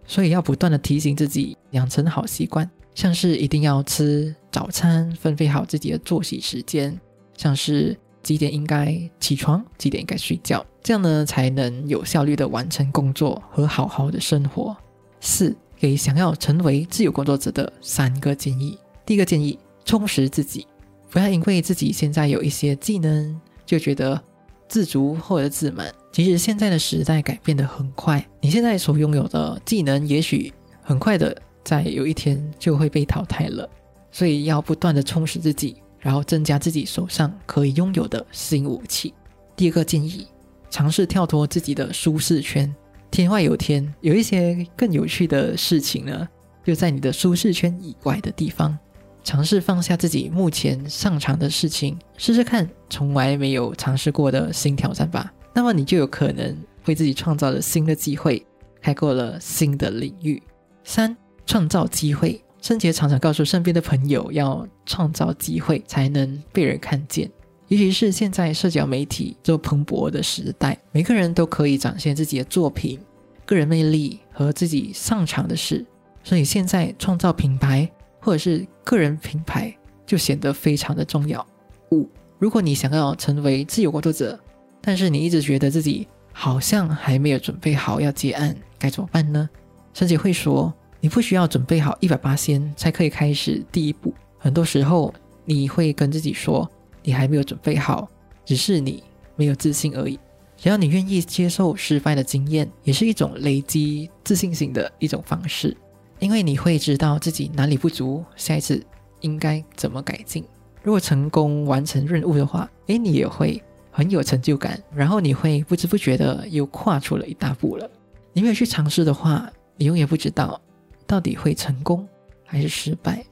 [0.06, 7.00] 所以要不断的提醒自己养成好习惯，像是一定要吃早餐，分配好自己的作息时间，
[7.36, 7.96] 像是
[8.28, 14.76] 几点应该起床，几点应该睡觉，这样呢才能有效率的完成工作和好好的生活。
[15.22, 20.68] 四，给想要成为自由工作者的三个建议：第一个建议，充实自己，
[21.10, 24.22] 不要因为自己现在有一些技能就觉得。
[24.70, 33.70] 自足或者自满，其实现在的时代改变的很快，你现在所拥有的技能，也许很快的在有一天就会被淘汰了，
[34.12, 39.14] 所以要不断的充实自己，然后增加自己手上可以拥有的新武器。
[39.56, 40.28] 第二个建议，
[40.70, 42.74] 尝试跳脱自己的舒适圈。
[43.10, 46.28] 天外有天，有一些更有趣的事情呢，
[46.64, 48.78] 就在你的舒适圈以外的地方。
[49.24, 55.34] 尝试放下自己目前擅长的事情，试试看从来没有尝试过的新挑战吧。
[55.54, 58.46] 那么你就有可能为自己创造了新的机会，
[58.82, 60.42] 开阔了新的领域。
[60.84, 62.42] 三、创造机会。
[62.68, 67.32] 圣杰常常告诉身边的朋友，要创造机会才能被人看见。
[67.70, 73.00] 尤其是现在社交媒体这蓬勃的时代，每个人都可以展现自己的作品、
[73.46, 75.86] 个人魅力和自己擅长的事。
[76.26, 77.90] 所以现在创造品牌。
[78.20, 79.74] 或者是个人品牌
[80.06, 81.48] 就显得非常的重要。
[81.92, 84.38] 五，如果你想要成为自由工作者，
[84.82, 89.50] 但是你一直觉得自己好像还没有准备好要接案，该怎么办呢？
[89.94, 94.14] 甚姐会说，你不需要准备好一百八先才可以开始第一步。
[94.38, 95.14] 很多时候
[95.46, 96.70] 你会跟自己说，
[97.04, 98.08] 你还没有准备好，
[98.46, 99.04] 只是你
[99.36, 100.20] 没有自信而已。
[100.58, 105.76] 只要你愿意接受失败的经验，也是一种累积自信心的一种方式。
[106.20, 108.84] 因为你会知道自己哪里不足，下一次
[109.22, 110.44] 应该怎么改进。
[110.82, 117.88] 如果成功完成任务的话，诶，你也会很有成就感，然后你会不知不觉的又跨出了一大步了。
[118.34, 120.60] 你没有去尝试的话，你永远不知道
[121.08, 122.08] 到底会成功
[122.46, 123.26] 还是失败。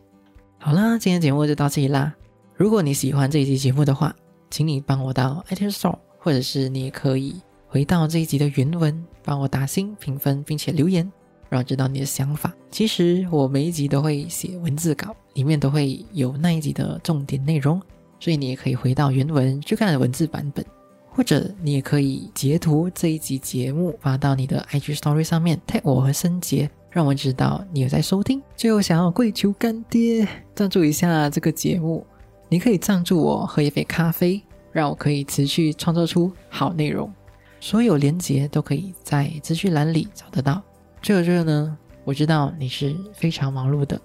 [0.57, 2.15] 好啦，今天节目就到这里啦。
[2.55, 4.15] 如果你喜欢这一期节目的话，
[4.49, 7.36] 请你帮我到 iTunes Store，或者是你也可以
[7.67, 11.11] 回到这一集的原文，帮我打星评分，并且留言。
[11.47, 12.51] 让我知道你的想法。
[12.71, 17.80] 其实我每一集都会写文字稿，里面都会有那一集的重点内容，
[18.19, 20.65] 所以你也可以回到原文去看文字版本，
[21.11, 28.41] 或者你也可以截图这一集节目发到你的 IG Story 上面，tag 我和森杰，让我知道你有在收听。
[28.55, 30.25] 最后，想要跪求干爹
[30.55, 32.07] 赞助一下这个节目，
[32.47, 34.41] 你可以赞助我喝一杯咖啡，
[34.71, 37.11] 让我可以持续创作出好内容。
[37.59, 40.61] 所有连接都可以在资讯栏里找得到。
[41.01, 43.99] 最后这个呢，我知道你是非常忙碌的，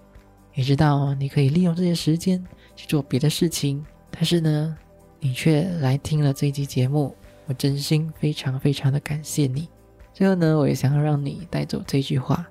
[0.54, 4.76] 也知道你可以利用这些时间去做别的事情，但是呢，
[5.20, 7.14] 你却来听了这一集节目，
[7.46, 9.68] 我真心非常非常的感谢你。
[10.12, 12.44] 最后呢，我也想要让你带走这句话：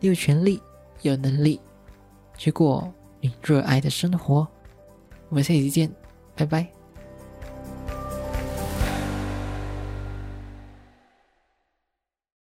[0.00, 0.60] 你有权利、
[1.02, 1.60] 有能力
[2.36, 4.48] 去过你热爱的生活。
[5.28, 5.90] 我们下期见，
[6.34, 6.79] 拜拜。